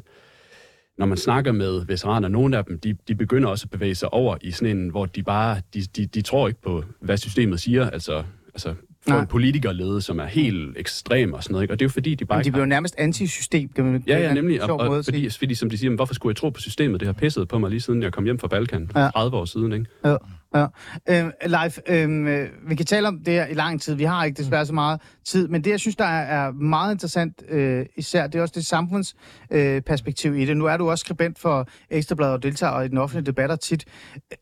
når 0.98 1.06
man 1.06 1.18
snakker 1.18 1.52
med 1.52 1.86
veteraner, 1.86 2.28
nogle 2.28 2.58
af 2.58 2.66
dem, 2.66 2.80
de, 2.80 2.98
de 3.08 3.16
begynder 3.16 3.50
også 3.50 3.66
at 3.66 3.70
bevæge 3.70 3.96
sig 3.96 4.14
over 4.14 4.38
i 4.42 4.52
sådan 4.52 4.78
en, 4.78 4.90
hvor 4.90 5.06
de 5.06 5.24
bare, 5.24 5.62
de, 5.74 5.82
de, 5.82 6.06
de 6.06 6.22
tror 6.22 6.48
ikke 6.48 6.62
på, 6.62 6.84
hvad 7.00 7.18
systemet 7.18 7.60
siger. 7.60 7.90
Altså, 7.90 8.24
altså 8.54 8.76
for 9.04 9.12
Nej. 9.12 9.22
en 9.22 9.28
politikerlede, 9.28 10.02
som 10.02 10.20
er 10.20 10.26
helt 10.26 10.78
ekstrem 10.78 11.34
og 11.34 11.44
sådan 11.44 11.54
noget. 11.54 11.64
Ikke? 11.64 11.74
Og 11.74 11.80
det 11.80 11.86
er 11.86 11.88
jo 11.88 11.92
fordi, 11.92 12.16
de 12.16 12.26
bare 12.26 12.38
Men 12.38 12.46
de 12.46 12.52
bliver 12.52 12.64
jo 12.66 12.70
nærmest 12.70 12.96
anti-system, 12.98 13.70
kan 13.70 13.86
man 13.86 14.04
Ja, 14.08 14.20
ja, 14.20 14.34
nemlig. 14.34 14.64
Og, 14.72 14.80
og 14.80 15.06
fordi, 15.06 15.30
fordi, 15.30 15.56
som 15.56 15.70
de 15.70 15.78
siger, 15.78 15.90
"Men 15.90 15.96
hvorfor 15.96 16.14
skulle 16.14 16.32
jeg 16.32 16.38
tro 16.38 16.50
på 16.50 16.62
systemet? 16.62 17.00
Det 17.00 17.06
har 17.08 17.14
pisset 17.14 17.48
på 17.48 17.60
mig 17.60 17.70
lige 17.70 17.80
siden 17.82 18.04
jeg 18.04 18.14
kom 18.14 18.24
hjem 18.24 18.40
fra 18.40 18.48
Balkan 18.48 18.92
Ja. 18.96 19.10
30 19.10 19.38
år 19.38 19.46
siden, 19.46 19.72
ikke? 19.74 19.86
Ja, 20.06 20.16
ja. 20.56 20.66
Øhm, 21.10 21.32
Leif, 21.46 21.78
øhm, 21.90 22.28
øh, 22.28 22.50
vi 22.68 22.76
kan 22.76 22.86
tale 22.86 23.08
om 23.08 23.20
det 23.26 23.34
her 23.34 23.46
i 23.48 23.54
lang 23.54 23.82
tid. 23.82 23.96
Vi 23.96 24.04
har 24.04 24.26
ikke 24.26 24.38
desværre 24.38 24.66
så 24.66 24.74
meget 24.74 25.02
tid, 25.26 25.48
men 25.48 25.64
det, 25.64 25.72
jeg 25.72 25.80
synes, 25.80 25.96
der 25.96 26.06
er, 26.06 26.52
meget 26.52 26.94
interessant, 26.94 27.44
øh, 27.50 27.86
især, 27.98 28.28
det 28.28 28.36
er 28.36 28.42
også 28.42 28.54
det 28.56 28.66
samfundsperspektiv 28.66 30.32
øh, 30.32 30.40
i 30.40 30.46
det. 30.46 30.58
Nu 30.58 30.66
er 30.66 30.78
du 30.78 30.90
også 30.90 31.02
skribent 31.02 31.40
for 31.40 31.68
Ekstrabladet 31.90 32.34
og 32.34 32.44
deltager 32.44 32.82
i 32.82 32.88
den 32.88 32.98
offentlige 32.98 33.26
debatter 33.26 33.56
tit. 33.56 33.86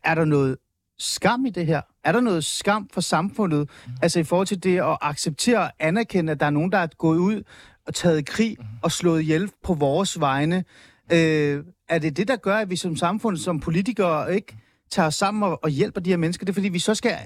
Er 0.04 0.14
der 0.14 0.24
noget 0.24 0.56
skam 1.00 1.46
i 1.46 1.50
det 1.50 1.66
her? 1.66 1.80
Er 2.04 2.12
der 2.12 2.20
noget 2.20 2.44
skam 2.44 2.88
for 2.92 3.00
samfundet? 3.00 3.70
Altså 4.02 4.20
i 4.20 4.22
forhold 4.22 4.46
til 4.46 4.62
det 4.62 4.78
at 4.78 4.98
acceptere 5.00 5.58
og 5.58 5.70
anerkende, 5.78 6.32
at 6.32 6.40
der 6.40 6.46
er 6.46 6.50
nogen, 6.50 6.72
der 6.72 6.78
er 6.78 6.86
gået 6.98 7.18
ud 7.18 7.42
og 7.86 7.94
taget 7.94 8.26
krig 8.26 8.56
og 8.82 8.92
slået 8.92 9.20
ihjel 9.20 9.50
på 9.64 9.74
vores 9.74 10.20
vegne. 10.20 10.64
Øh, 11.12 11.64
er 11.88 11.98
det 11.98 12.16
det, 12.16 12.28
der 12.28 12.36
gør, 12.36 12.56
at 12.56 12.70
vi 12.70 12.76
som 12.76 12.96
samfund, 12.96 13.36
som 13.36 13.60
politikere, 13.60 14.34
ikke 14.34 14.56
tager 14.90 15.06
os 15.06 15.14
sammen 15.14 15.42
og, 15.42 15.60
og 15.62 15.70
hjælper 15.70 16.00
de 16.00 16.10
her 16.10 16.16
mennesker? 16.16 16.44
Det 16.44 16.52
er 16.52 16.54
fordi, 16.54 16.68
vi 16.68 16.78
så 16.78 16.94
skal 16.94 17.16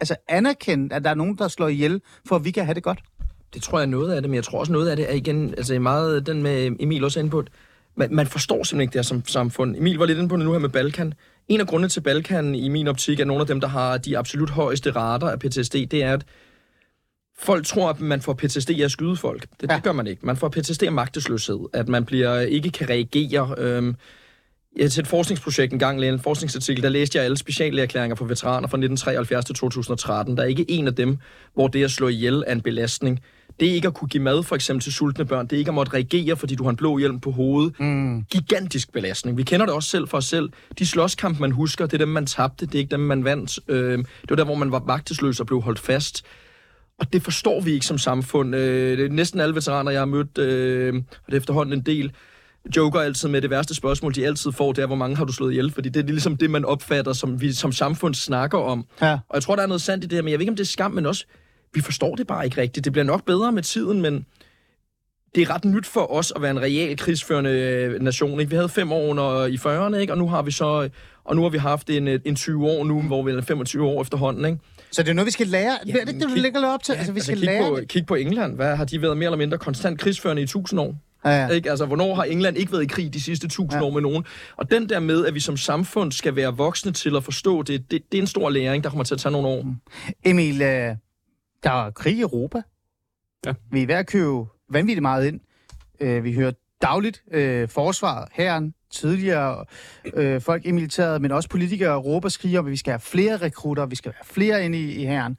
altså, 0.00 0.16
anerkende, 0.28 0.94
at 0.94 1.04
der 1.04 1.10
er 1.10 1.14
nogen, 1.14 1.38
der 1.38 1.48
slår 1.48 1.68
ihjel, 1.68 2.00
for 2.26 2.36
at 2.36 2.44
vi 2.44 2.50
kan 2.50 2.64
have 2.64 2.74
det 2.74 2.82
godt. 2.82 3.00
Det 3.54 3.62
tror 3.62 3.78
jeg 3.78 3.86
er 3.86 3.90
noget 3.90 4.12
af 4.12 4.22
det, 4.22 4.30
men 4.30 4.34
jeg 4.34 4.44
tror 4.44 4.60
også 4.60 4.72
noget 4.72 4.88
af 4.88 4.96
det 4.96 5.10
er 5.10 5.14
igen, 5.14 5.54
altså 5.56 5.78
meget 5.78 6.26
den 6.26 6.42
med 6.42 6.76
Emil 6.80 7.04
også 7.04 7.20
inde 7.20 7.30
på, 7.30 7.44
man, 7.96 8.14
man 8.14 8.26
forstår 8.26 8.54
simpelthen 8.54 8.80
ikke 8.80 8.92
det 8.92 8.98
her 8.98 9.02
som 9.02 9.26
samfund. 9.26 9.76
Emil 9.76 9.96
var 9.96 10.06
lidt 10.06 10.18
inde 10.18 10.28
på 10.28 10.36
det 10.36 10.44
nu 10.44 10.52
her 10.52 10.58
med 10.58 10.68
Balkan. 10.68 11.14
En 11.50 11.60
af 11.60 11.66
grundene 11.66 11.88
til 11.88 12.00
Balkan 12.00 12.54
i 12.54 12.68
min 12.68 12.88
optik 12.88 13.20
er 13.20 13.24
nogle 13.24 13.40
af 13.40 13.46
dem, 13.46 13.60
der 13.60 13.68
har 13.68 13.98
de 13.98 14.18
absolut 14.18 14.50
højeste 14.50 14.90
rater 14.90 15.26
af 15.28 15.38
PTSD, 15.38 15.74
det 15.74 15.94
er, 15.94 16.12
at 16.12 16.24
folk 17.38 17.66
tror, 17.66 17.88
at 17.90 18.00
man 18.00 18.20
får 18.20 18.32
PTSD 18.34 18.70
af 18.70 18.84
at 18.84 18.90
skyde 18.90 19.16
folk. 19.16 19.46
Det, 19.60 19.70
Ja. 19.70 19.74
det 19.76 19.82
gør 19.82 19.92
man 19.92 20.06
ikke. 20.06 20.26
Man 20.26 20.36
får 20.36 20.48
PTSD 20.48 20.82
af 20.82 20.92
magtesløshed, 20.92 21.58
at 21.72 21.88
man 21.88 22.04
bliver 22.04 22.40
ikke 22.40 22.70
kan 22.70 22.88
reagere. 22.88 23.54
Øhm, 23.58 23.96
jeg 24.76 24.90
til 24.90 25.00
et 25.00 25.06
forskningsprojekt 25.06 25.72
en 25.72 25.78
gang, 25.78 26.04
en 26.04 26.20
forskningsartikel, 26.20 26.82
der 26.82 26.88
læste 26.88 27.18
jeg 27.18 27.24
alle 27.24 27.36
speciallægerklæringer 27.36 28.16
for 28.16 28.24
veteraner 28.24 28.68
fra 28.68 28.76
1973 28.76 29.44
til 29.44 29.54
2013. 29.54 30.36
Der 30.36 30.42
er 30.42 30.46
ikke 30.46 30.70
en 30.70 30.86
af 30.86 30.94
dem, 30.94 31.18
hvor 31.54 31.68
det 31.68 31.84
at 31.84 31.90
slå 31.90 32.08
ihjel 32.08 32.44
er 32.46 32.52
en 32.52 32.60
belastning. 32.60 33.20
Det 33.60 33.70
er 33.70 33.74
ikke 33.74 33.88
at 33.88 33.94
kunne 33.94 34.08
give 34.08 34.22
mad 34.22 34.42
for 34.42 34.54
eksempel 34.54 34.82
til 34.82 34.92
sultne 34.92 35.24
børn. 35.24 35.46
Det 35.46 35.52
er 35.52 35.58
ikke 35.58 35.68
at 35.68 35.74
måtte 35.74 35.94
reagere, 35.94 36.36
fordi 36.36 36.54
du 36.54 36.62
har 36.62 36.70
en 36.70 36.76
blå 36.76 36.98
hjelm 36.98 37.20
på 37.20 37.30
hovedet. 37.30 37.80
Mm. 37.80 38.24
Gigantisk 38.24 38.92
belastning. 38.92 39.36
Vi 39.36 39.42
kender 39.42 39.66
det 39.66 39.74
også 39.74 39.88
selv 39.88 40.08
for 40.08 40.16
os 40.18 40.24
selv. 40.24 40.50
De 40.78 40.86
slåskamp, 40.86 41.40
man 41.40 41.52
husker, 41.52 41.86
det 41.86 41.94
er 41.94 41.98
dem, 41.98 42.08
man 42.08 42.26
tabte. 42.26 42.66
Det 42.66 42.74
er 42.74 42.78
ikke 42.78 42.90
dem, 42.90 43.00
man 43.00 43.24
vandt. 43.24 43.58
Øh, 43.68 43.98
det 43.98 44.30
var 44.30 44.36
der, 44.36 44.44
hvor 44.44 44.54
man 44.54 44.72
var 44.72 44.82
magtesløs 44.86 45.40
og 45.40 45.46
blev 45.46 45.60
holdt 45.60 45.78
fast. 45.78 46.24
Og 46.98 47.12
det 47.12 47.22
forstår 47.22 47.60
vi 47.60 47.72
ikke 47.72 47.86
som 47.86 47.98
samfund. 47.98 48.54
Øh, 48.54 48.98
det 48.98 49.06
er 49.06 49.08
næsten 49.08 49.40
alle 49.40 49.54
veteraner, 49.54 49.90
jeg 49.90 50.00
har 50.00 50.06
mødt, 50.06 50.38
øh, 50.38 50.94
og 50.94 51.26
det 51.26 51.32
er 51.32 51.36
efterhånden 51.36 51.78
en 51.78 51.86
del, 51.86 52.12
joker 52.76 53.00
altid 53.00 53.28
med 53.28 53.42
det 53.42 53.50
værste 53.50 53.74
spørgsmål, 53.74 54.14
de 54.14 54.26
altid 54.26 54.52
får, 54.52 54.72
det 54.72 54.82
er, 54.82 54.86
hvor 54.86 54.96
mange 54.96 55.16
har 55.16 55.24
du 55.24 55.32
slået 55.32 55.50
ihjel? 55.50 55.72
Fordi 55.72 55.88
det 55.88 56.02
er 56.02 56.06
ligesom 56.06 56.36
det, 56.36 56.50
man 56.50 56.64
opfatter, 56.64 57.12
som 57.12 57.40
vi 57.40 57.52
som 57.52 57.72
samfund 57.72 58.14
snakker 58.14 58.58
om. 58.58 58.86
Ja. 59.02 59.12
Og 59.12 59.34
jeg 59.34 59.42
tror, 59.42 59.56
der 59.56 59.62
er 59.62 59.66
noget 59.66 59.82
sandt 59.82 60.04
i 60.04 60.06
det 60.06 60.16
her, 60.16 60.22
men 60.22 60.30
jeg 60.30 60.38
ved 60.38 60.42
ikke, 60.42 60.50
om 60.50 60.56
det 60.56 60.64
er 60.64 60.68
skam, 60.68 60.90
men 60.90 61.06
også, 61.06 61.26
vi 61.74 61.80
forstår 61.80 62.14
det 62.14 62.26
bare 62.26 62.44
ikke 62.44 62.60
rigtigt. 62.60 62.84
Det 62.84 62.92
bliver 62.92 63.04
nok 63.04 63.24
bedre 63.26 63.52
med 63.52 63.62
tiden, 63.62 64.00
men 64.00 64.26
det 65.34 65.42
er 65.42 65.50
ret 65.54 65.64
nyt 65.64 65.86
for 65.86 66.12
os 66.12 66.32
at 66.36 66.42
være 66.42 66.50
en 66.50 66.60
real 66.62 66.96
krigsførende 66.96 67.50
øh, 67.50 68.02
nation. 68.02 68.40
Ikke? 68.40 68.50
Vi 68.50 68.56
havde 68.56 68.68
fem 68.68 68.92
år 68.92 69.06
under, 69.08 69.46
i 69.46 69.54
40'erne, 69.56 69.96
ikke? 69.96 70.12
og 70.12 70.18
nu 70.18 70.28
har 70.28 70.42
vi 70.42 70.50
så 70.50 70.88
og 71.24 71.36
nu 71.36 71.42
har 71.42 71.48
vi 71.48 71.58
haft 71.58 71.90
en, 71.90 72.08
øh, 72.08 72.20
en 72.24 72.36
20 72.36 72.66
år 72.66 72.84
nu, 72.84 73.02
hvor 73.02 73.22
vi 73.22 73.32
er 73.32 73.40
25 73.40 73.84
år 73.86 74.02
efterhånden. 74.02 74.44
Ikke? 74.44 74.58
Så 74.92 75.02
det 75.02 75.08
er 75.10 75.14
noget, 75.14 75.26
vi 75.26 75.30
skal 75.32 75.46
lære. 75.46 75.78
Ja, 75.86 75.92
er 75.92 76.04
det 76.04 76.08
ikke 76.08 76.12
det, 76.20 76.22
du 76.28 76.34
kig- 76.34 76.42
lægger 76.42 76.66
op 76.66 76.82
til? 76.82 76.92
altså, 76.92 77.12
vi 77.12 77.20
skal 77.20 77.36
kig, 77.36 77.44
lære 77.46 77.68
på, 77.70 77.76
det. 77.76 77.88
kig 77.88 78.06
på 78.06 78.14
England. 78.14 78.54
Hvad 78.56 78.76
har 78.76 78.84
de 78.84 79.02
været 79.02 79.16
mere 79.16 79.26
eller 79.26 79.38
mindre 79.38 79.58
konstant 79.58 80.00
krigsførende 80.00 80.42
i 80.42 80.44
1000 80.44 80.80
år? 80.80 80.96
Ja, 81.24 81.30
ja. 81.30 81.48
Ikke? 81.48 81.70
Altså, 81.70 81.86
hvornår 81.86 82.14
har 82.14 82.22
England 82.24 82.56
ikke 82.58 82.72
været 82.72 82.82
i 82.82 82.86
krig 82.86 83.14
de 83.14 83.20
sidste 83.20 83.48
tusind 83.48 83.72
Ja. 83.72 83.78
ja. 83.78 83.84
år 83.84 83.90
med 83.90 84.00
nogen? 84.02 84.24
Og 84.56 84.70
den 84.70 84.88
der 84.88 85.00
med, 85.00 85.26
at 85.26 85.34
vi 85.34 85.40
som 85.40 85.56
samfund 85.56 86.12
skal 86.12 86.36
være 86.36 86.56
voksne 86.56 86.92
til 86.92 87.16
at 87.16 87.24
forstå 87.24 87.62
det, 87.62 87.90
det, 87.90 88.02
det 88.12 88.18
er 88.18 88.22
en 88.22 88.26
stor 88.26 88.50
læring, 88.50 88.84
der 88.84 88.90
kommer 88.90 89.04
til 89.04 89.14
at 89.14 89.20
tage 89.20 89.32
nogle 89.32 89.48
år. 89.48 89.62
Mm. 89.62 89.74
Emil, 90.24 90.62
øh, 90.62 90.94
der 91.62 91.86
er 91.86 91.90
krig 91.90 92.16
i 92.16 92.20
Europa. 92.20 92.62
Ja. 93.46 93.52
Vi 93.70 93.82
er 93.82 93.86
ved 93.86 93.94
at 93.94 94.06
købe 94.06 94.44
vanvittigt 94.70 95.02
meget 95.02 95.26
ind. 95.26 95.40
Øh, 96.00 96.24
vi 96.24 96.32
hører 96.32 96.52
dagligt 96.82 97.22
øh, 97.30 97.68
forsvaret, 97.68 98.28
herren, 98.32 98.74
tidligere 98.90 99.64
øh, 100.14 100.40
folk 100.40 100.66
i 100.66 100.70
militæret, 100.70 101.22
men 101.22 101.32
også 101.32 101.48
politikere 101.48 101.90
i 101.90 101.94
Europa 101.94 102.28
skriger 102.28 102.58
om, 102.58 102.66
at 102.66 102.70
vi 102.70 102.76
skal 102.76 102.90
have 102.90 103.00
flere 103.00 103.36
rekrutter, 103.36 103.86
vi 103.86 103.96
skal 103.96 104.12
have 104.12 104.24
flere 104.24 104.64
ind 104.64 104.74
i, 104.74 104.94
i 104.94 105.04
herren. 105.04 105.36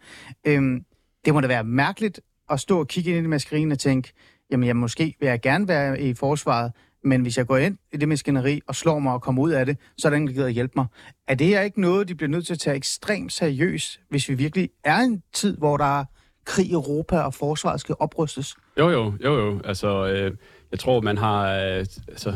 Øhm, 0.47 0.85
det 1.25 1.33
må 1.33 1.41
da 1.41 1.47
være 1.47 1.63
mærkeligt 1.63 2.21
at 2.49 2.59
stå 2.59 2.79
og 2.79 2.87
kigge 2.87 3.17
ind 3.17 3.25
i 3.25 3.29
maskineriet 3.29 3.71
og 3.71 3.79
tænke, 3.79 4.11
jamen 4.51 4.67
jeg, 4.67 4.75
måske 4.75 5.15
vil 5.19 5.27
jeg 5.27 5.41
gerne 5.41 5.67
være 5.67 6.01
i 6.01 6.13
forsvaret, 6.13 6.71
men 7.03 7.21
hvis 7.21 7.37
jeg 7.37 7.47
går 7.47 7.57
ind 7.57 7.77
i 7.93 7.97
det 7.97 8.07
maskineri 8.07 8.61
og 8.67 8.75
slår 8.75 8.99
mig 8.99 9.13
og 9.13 9.21
kommer 9.21 9.41
ud 9.41 9.51
af 9.51 9.65
det, 9.65 9.77
så 9.97 10.07
er 10.07 10.09
der 10.09 10.15
ingen, 10.15 10.27
der 10.27 10.33
gider 10.33 10.47
hjælpe 10.47 10.73
mig. 10.75 10.85
Er 11.27 11.35
det 11.35 11.47
her 11.47 11.61
ikke 11.61 11.81
noget, 11.81 12.07
de 12.07 12.15
bliver 12.15 12.29
nødt 12.29 12.45
til 12.45 12.53
at 12.53 12.59
tage 12.59 12.75
ekstremt 12.75 13.33
seriøst, 13.33 13.99
hvis 14.09 14.29
vi 14.29 14.33
virkelig 14.33 14.69
er 14.83 14.97
en 14.97 15.23
tid, 15.33 15.57
hvor 15.57 15.77
der 15.77 15.99
er 15.99 16.05
krig 16.45 16.65
i 16.65 16.73
Europa, 16.73 17.19
og 17.19 17.33
forsvaret 17.33 17.79
skal 17.79 17.95
oprustes? 17.99 18.55
Jo, 18.79 18.89
jo, 18.89 19.13
jo, 19.23 19.39
jo. 19.39 19.61
Altså, 19.65 20.07
øh, 20.07 20.31
jeg 20.71 20.79
tror, 20.79 21.01
man 21.01 21.17
har... 21.17 21.53
Øh, 21.53 21.85
altså, 22.07 22.33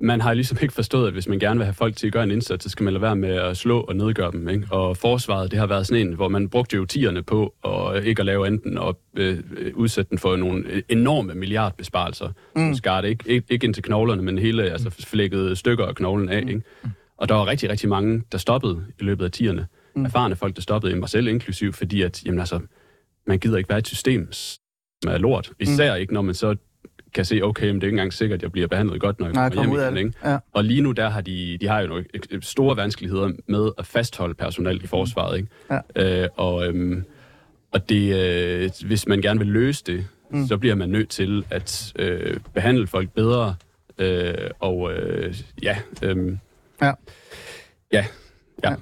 man 0.00 0.20
har 0.20 0.34
ligesom 0.34 0.58
ikke 0.62 0.74
forstået, 0.74 1.06
at 1.06 1.12
hvis 1.12 1.28
man 1.28 1.38
gerne 1.38 1.58
vil 1.58 1.64
have 1.64 1.74
folk 1.74 1.96
til 1.96 2.06
at 2.06 2.12
gøre 2.12 2.24
en 2.24 2.30
indsats, 2.30 2.64
så 2.64 2.70
skal 2.70 2.84
man 2.84 2.92
lade 2.92 3.02
være 3.02 3.16
med 3.16 3.34
at 3.34 3.56
slå 3.56 3.80
og 3.80 3.96
nedgøre 3.96 4.32
dem. 4.32 4.48
Ikke? 4.48 4.66
Og 4.70 4.96
forsvaret, 4.96 5.50
det 5.50 5.58
har 5.58 5.66
været 5.66 5.86
sådan 5.86 6.06
en, 6.06 6.12
hvor 6.12 6.28
man 6.28 6.48
brugte 6.48 6.76
jo 6.76 6.84
tierne 6.84 7.22
på 7.22 7.54
og 7.62 8.04
ikke 8.04 8.20
at 8.20 8.26
lave 8.26 8.46
enten 8.46 8.78
og 8.78 8.98
øh, 9.16 9.38
øh, 9.56 9.72
udsætte 9.74 10.10
den 10.10 10.18
for 10.18 10.36
nogle 10.36 10.82
enorme 10.88 11.34
milliardbesparelser. 11.34 12.32
Mm. 12.56 12.74
Skar 12.74 13.00
det 13.00 13.08
ikke, 13.08 13.30
ikke, 13.30 13.46
ikke 13.50 13.64
ind 13.64 13.74
til 13.74 13.82
knoglerne, 13.82 14.22
men 14.22 14.38
hele 14.38 14.70
altså, 14.70 14.90
flækkede 14.90 15.56
stykker 15.56 15.86
af 15.86 15.94
knoglen 15.94 16.28
af. 16.28 16.40
Ikke? 16.40 16.62
Og 17.16 17.28
der 17.28 17.34
var 17.34 17.46
rigtig, 17.46 17.70
rigtig 17.70 17.88
mange, 17.88 18.22
der 18.32 18.38
stoppede 18.38 18.84
i 19.00 19.04
løbet 19.04 19.24
af 19.24 19.30
tierne. 19.30 19.66
Mm. 19.94 20.04
Erfarne 20.04 20.36
folk, 20.36 20.56
der 20.56 20.62
stoppede, 20.62 20.96
mig 20.96 21.08
selv 21.08 21.28
inklusiv, 21.28 21.72
fordi 21.72 22.02
at, 22.02 22.24
jamen 22.24 22.40
altså, 22.40 22.60
man 23.28 23.38
gider 23.38 23.58
ikke 23.58 23.68
være 23.68 23.78
i 23.78 23.80
et 23.80 23.86
system, 23.86 24.32
som 24.32 25.12
er 25.12 25.18
lort. 25.18 25.52
Især 25.60 25.94
mm. 25.94 26.00
ikke, 26.00 26.14
når 26.14 26.22
man 26.22 26.34
så 26.34 26.56
kan 27.14 27.24
se, 27.24 27.40
okay, 27.42 27.66
men 27.66 27.74
det 27.74 27.82
er 27.82 27.86
ikke 27.86 27.94
engang 27.94 28.12
sikkert, 28.12 28.38
at 28.38 28.42
jeg 28.42 28.52
bliver 28.52 28.68
behandlet 28.68 29.00
godt, 29.00 29.20
når 29.20 29.26
jeg 29.26 29.34
Nej, 29.34 29.48
kommer 29.48 29.62
kom 29.62 29.76
hjem 29.76 29.90
ud 29.92 29.96
igen. 29.96 30.06
Ikke? 30.06 30.30
Ja. 30.30 30.38
Og 30.52 30.64
lige 30.64 30.80
nu, 30.80 30.92
der 30.92 31.08
har 31.08 31.20
de, 31.20 31.58
de 31.60 31.68
har 31.68 31.80
jo 31.80 31.86
nogle 31.86 32.04
store 32.40 32.76
vanskeligheder 32.76 33.30
med 33.46 33.70
at 33.78 33.86
fastholde 33.86 34.34
personal 34.34 34.84
i 34.84 34.86
forsvaret. 34.86 35.36
Ikke? 35.36 35.48
Ja. 35.96 36.22
Øh, 36.22 36.28
og, 36.36 36.66
øhm, 36.66 37.04
og 37.72 37.88
det, 37.88 38.14
øh, 38.16 38.70
hvis 38.86 39.08
man 39.08 39.20
gerne 39.20 39.40
vil 39.40 39.48
løse 39.48 39.84
det, 39.86 40.06
mm. 40.30 40.46
så 40.46 40.58
bliver 40.58 40.74
man 40.74 40.88
nødt 40.88 41.08
til 41.08 41.44
at 41.50 41.92
øh, 41.96 42.40
behandle 42.54 42.86
folk 42.86 43.10
bedre. 43.10 43.54
Øh, 43.98 44.50
og 44.58 44.92
øh, 44.92 45.34
ja, 45.62 45.78
øh, 46.02 46.36
Ja. 46.82 46.92
ja, 47.92 48.06
ja. 48.64 48.74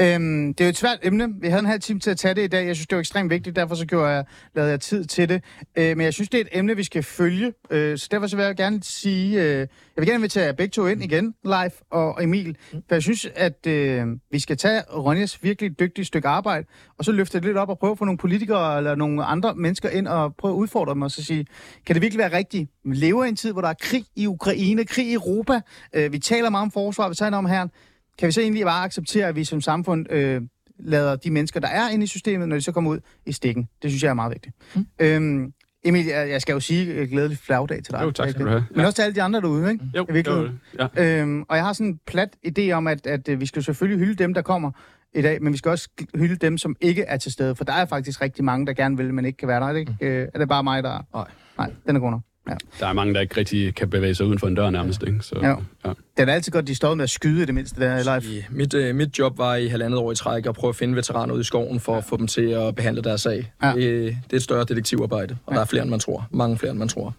Øhm, 0.00 0.54
det 0.54 0.60
er 0.60 0.64
jo 0.64 0.68
et 0.68 0.76
svært 0.76 0.98
emne. 1.02 1.34
Vi 1.40 1.48
havde 1.48 1.60
en 1.60 1.66
halv 1.66 1.80
time 1.80 2.00
til 2.00 2.10
at 2.10 2.16
tage 2.16 2.34
det 2.34 2.42
i 2.42 2.46
dag. 2.46 2.66
Jeg 2.66 2.76
synes, 2.76 2.86
det 2.86 2.96
var 2.96 3.00
ekstremt 3.00 3.30
vigtigt, 3.30 3.56
derfor 3.56 3.74
så 3.74 3.86
gjorde 3.86 4.08
jeg, 4.08 4.24
lavede 4.54 4.70
jeg 4.70 4.80
tid 4.80 5.04
til 5.04 5.28
det. 5.28 5.44
Øh, 5.78 5.96
men 5.96 6.00
jeg 6.00 6.14
synes, 6.14 6.28
det 6.28 6.38
er 6.38 6.44
et 6.44 6.48
emne, 6.52 6.76
vi 6.76 6.84
skal 6.84 7.02
følge. 7.02 7.52
Øh, 7.70 7.98
så 7.98 8.08
derfor 8.10 8.26
så 8.26 8.36
vil 8.36 8.44
jeg 8.44 8.56
gerne 8.56 8.82
sige, 8.82 9.42
øh, 9.42 9.58
jeg 9.58 9.68
vil 9.96 10.06
gerne 10.06 10.18
invitere 10.18 10.44
jer 10.44 10.52
begge 10.52 10.70
to 10.70 10.86
ind 10.86 11.02
igen, 11.02 11.34
Leif 11.44 11.72
og 11.90 12.24
Emil. 12.24 12.56
For 12.70 12.94
jeg 12.94 13.02
synes, 13.02 13.28
at 13.34 13.66
øh, 13.66 14.06
vi 14.30 14.38
skal 14.38 14.56
tage 14.56 14.82
Ronjas 14.82 15.42
virkelig 15.42 15.80
dygtige 15.80 16.04
stykke 16.04 16.28
arbejde, 16.28 16.66
og 16.98 17.04
så 17.04 17.12
løfte 17.12 17.38
det 17.38 17.44
lidt 17.46 17.56
op 17.56 17.68
og 17.68 17.78
prøve 17.78 17.90
at 17.90 17.98
få 17.98 18.04
nogle 18.04 18.18
politikere 18.18 18.76
eller 18.78 18.94
nogle 18.94 19.24
andre 19.24 19.54
mennesker 19.54 19.88
ind 19.88 20.08
og 20.08 20.36
prøve 20.36 20.54
at 20.54 20.58
udfordre 20.58 20.94
dem 20.94 21.02
og 21.02 21.10
så 21.10 21.24
sige, 21.24 21.46
kan 21.86 21.94
det 21.94 22.02
virkelig 22.02 22.18
være 22.18 22.36
rigtigt? 22.36 22.70
Vi 22.84 22.94
lever 22.94 23.24
i 23.24 23.28
en 23.28 23.36
tid, 23.36 23.52
hvor 23.52 23.60
der 23.60 23.68
er 23.68 23.74
krig 23.80 24.04
i 24.16 24.26
Ukraine, 24.26 24.84
krig 24.84 25.06
i 25.06 25.14
Europa. 25.14 25.60
Øh, 25.92 26.12
vi 26.12 26.18
taler 26.18 26.50
meget 26.50 26.62
om 26.62 26.70
forsvar, 26.70 27.08
vi 27.08 27.14
taler 27.14 27.36
om 27.36 27.46
herren 27.46 27.70
kan 28.18 28.26
vi 28.26 28.32
så 28.32 28.40
egentlig 28.40 28.64
bare 28.64 28.84
acceptere, 28.84 29.26
at 29.26 29.36
vi 29.36 29.44
som 29.44 29.60
samfund 29.60 30.12
øh, 30.12 30.42
lader 30.78 31.16
de 31.16 31.30
mennesker, 31.30 31.60
der 31.60 31.68
er 31.68 31.88
inde 31.88 32.04
i 32.04 32.06
systemet, 32.06 32.48
når 32.48 32.56
de 32.56 32.62
så 32.62 32.72
kommer 32.72 32.90
ud, 32.90 32.98
i 33.26 33.32
stikken? 33.32 33.68
Det 33.82 33.90
synes 33.90 34.02
jeg 34.02 34.10
er 34.10 34.14
meget 34.14 34.30
vigtigt. 34.30 34.54
Mm. 34.74 34.86
Øhm, 34.98 35.52
Emil, 35.84 36.06
jeg, 36.06 36.30
jeg 36.30 36.42
skal 36.42 36.52
jo 36.52 36.60
sige 36.60 36.94
øh, 36.94 37.10
glædelig 37.10 37.38
flagdag 37.38 37.82
til 37.82 37.94
dig. 37.94 38.02
Jo, 38.02 38.10
tak 38.10 38.28
skal 38.28 38.40
Ikke? 38.40 38.44
du 38.44 38.50
have. 38.50 38.66
Men 38.70 38.84
også 38.84 38.96
til 38.96 39.02
alle 39.02 39.14
de 39.14 39.22
andre 39.22 39.40
derude, 39.40 39.72
ikke? 39.72 39.84
Jo, 39.96 40.06
jo, 40.26 40.50
ja. 40.96 41.20
Øhm, 41.22 41.44
og 41.48 41.56
jeg 41.56 41.64
har 41.64 41.72
sådan 41.72 41.86
en 41.86 42.00
plat 42.06 42.36
idé 42.46 42.70
om, 42.70 42.86
at, 42.86 43.06
at 43.06 43.28
øh, 43.28 43.40
vi 43.40 43.46
skal 43.46 43.62
selvfølgelig 43.62 44.06
hylde 44.06 44.14
dem, 44.14 44.34
der 44.34 44.42
kommer 44.42 44.70
i 45.14 45.22
dag, 45.22 45.42
men 45.42 45.52
vi 45.52 45.58
skal 45.58 45.70
også 45.70 45.88
hylde 46.14 46.36
dem, 46.36 46.58
som 46.58 46.76
ikke 46.80 47.02
er 47.02 47.16
til 47.16 47.32
stede, 47.32 47.54
for 47.56 47.64
der 47.64 47.72
er 47.72 47.86
faktisk 47.86 48.20
rigtig 48.20 48.44
mange, 48.44 48.66
der 48.66 48.72
gerne 48.72 48.96
vil, 48.96 49.14
men 49.14 49.24
ikke 49.24 49.36
kan 49.36 49.48
være 49.48 49.60
der. 49.60 49.66
Er 49.66 49.72
det, 49.72 49.80
ikke? 49.80 49.96
Øh, 50.00 50.28
er 50.34 50.38
det 50.38 50.48
bare 50.48 50.64
mig, 50.64 50.82
der... 50.82 51.06
Nej. 51.14 51.26
Nej, 51.58 51.72
den 51.86 51.96
er 51.96 52.00
god 52.00 52.10
nok. 52.10 52.20
Ja. 52.48 52.54
Der 52.80 52.86
er 52.86 52.92
mange, 52.92 53.14
der 53.14 53.20
ikke 53.20 53.36
rigtig 53.36 53.74
kan 53.74 53.90
bevæge 53.90 54.14
sig 54.14 54.26
uden 54.26 54.38
for 54.38 54.46
en 54.46 54.54
dør 54.54 54.70
nærmest, 54.70 55.02
ikke? 55.02 55.18
Så, 55.20 55.34
Ja. 55.42 55.48
ja. 55.48 55.92
Det 56.16 56.28
er 56.28 56.32
altid 56.32 56.52
godt, 56.52 56.66
de 56.66 56.74
står 56.74 56.94
med 56.94 57.02
at 57.04 57.10
skyde 57.10 57.46
det 57.46 57.54
mindste, 57.54 57.80
der 57.80 58.20
live. 58.20 58.34
I, 58.38 58.44
mit, 58.50 58.74
øh, 58.74 58.94
mit 58.94 59.18
job 59.18 59.38
var 59.38 59.54
i 59.54 59.66
halvandet 59.66 59.98
år 60.00 60.12
i 60.12 60.14
træk 60.14 60.46
at 60.46 60.54
prøve 60.54 60.68
at 60.68 60.76
finde 60.76 60.96
veteraner 60.96 61.34
ude 61.34 61.40
i 61.40 61.44
skoven 61.44 61.80
for 61.80 61.96
at 61.96 62.04
få 62.04 62.16
dem 62.16 62.26
til 62.26 62.42
at 62.50 62.74
behandle 62.74 63.02
deres 63.02 63.20
sag. 63.20 63.52
Ja. 63.62 63.68
Det, 63.72 63.76
det 64.24 64.32
er 64.32 64.36
et 64.36 64.42
større 64.42 64.64
detektivarbejde, 64.64 65.36
og 65.46 65.54
der 65.54 65.60
er 65.60 65.64
flere, 65.64 65.82
end 65.82 65.90
man 65.90 66.00
tror. 66.00 66.26
Mange 66.30 66.58
flere, 66.58 66.70
end 66.70 66.78
man 66.78 66.88
tror. 66.88 67.14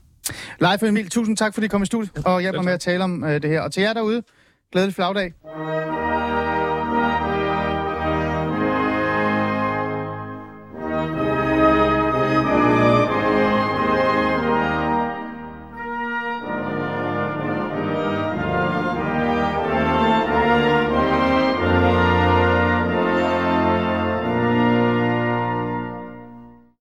Leif 0.61 0.81
og 0.81 0.87
Emil, 0.89 1.09
tusind 1.09 1.37
tak, 1.37 1.53
fordi 1.53 1.65
I 1.65 1.67
kom 1.67 1.83
i 1.83 1.85
studiet 1.85 2.11
og 2.25 2.41
hjalp 2.41 2.55
mig 2.55 2.65
med 2.65 2.73
at 2.73 2.79
tale 2.79 3.03
om 3.03 3.23
øh, 3.23 3.41
det 3.41 3.49
her. 3.49 3.61
Og 3.61 3.71
til 3.73 3.83
jer 3.83 3.93
derude, 3.93 4.23
glædelig 4.71 4.95
flagdag. 4.95 5.33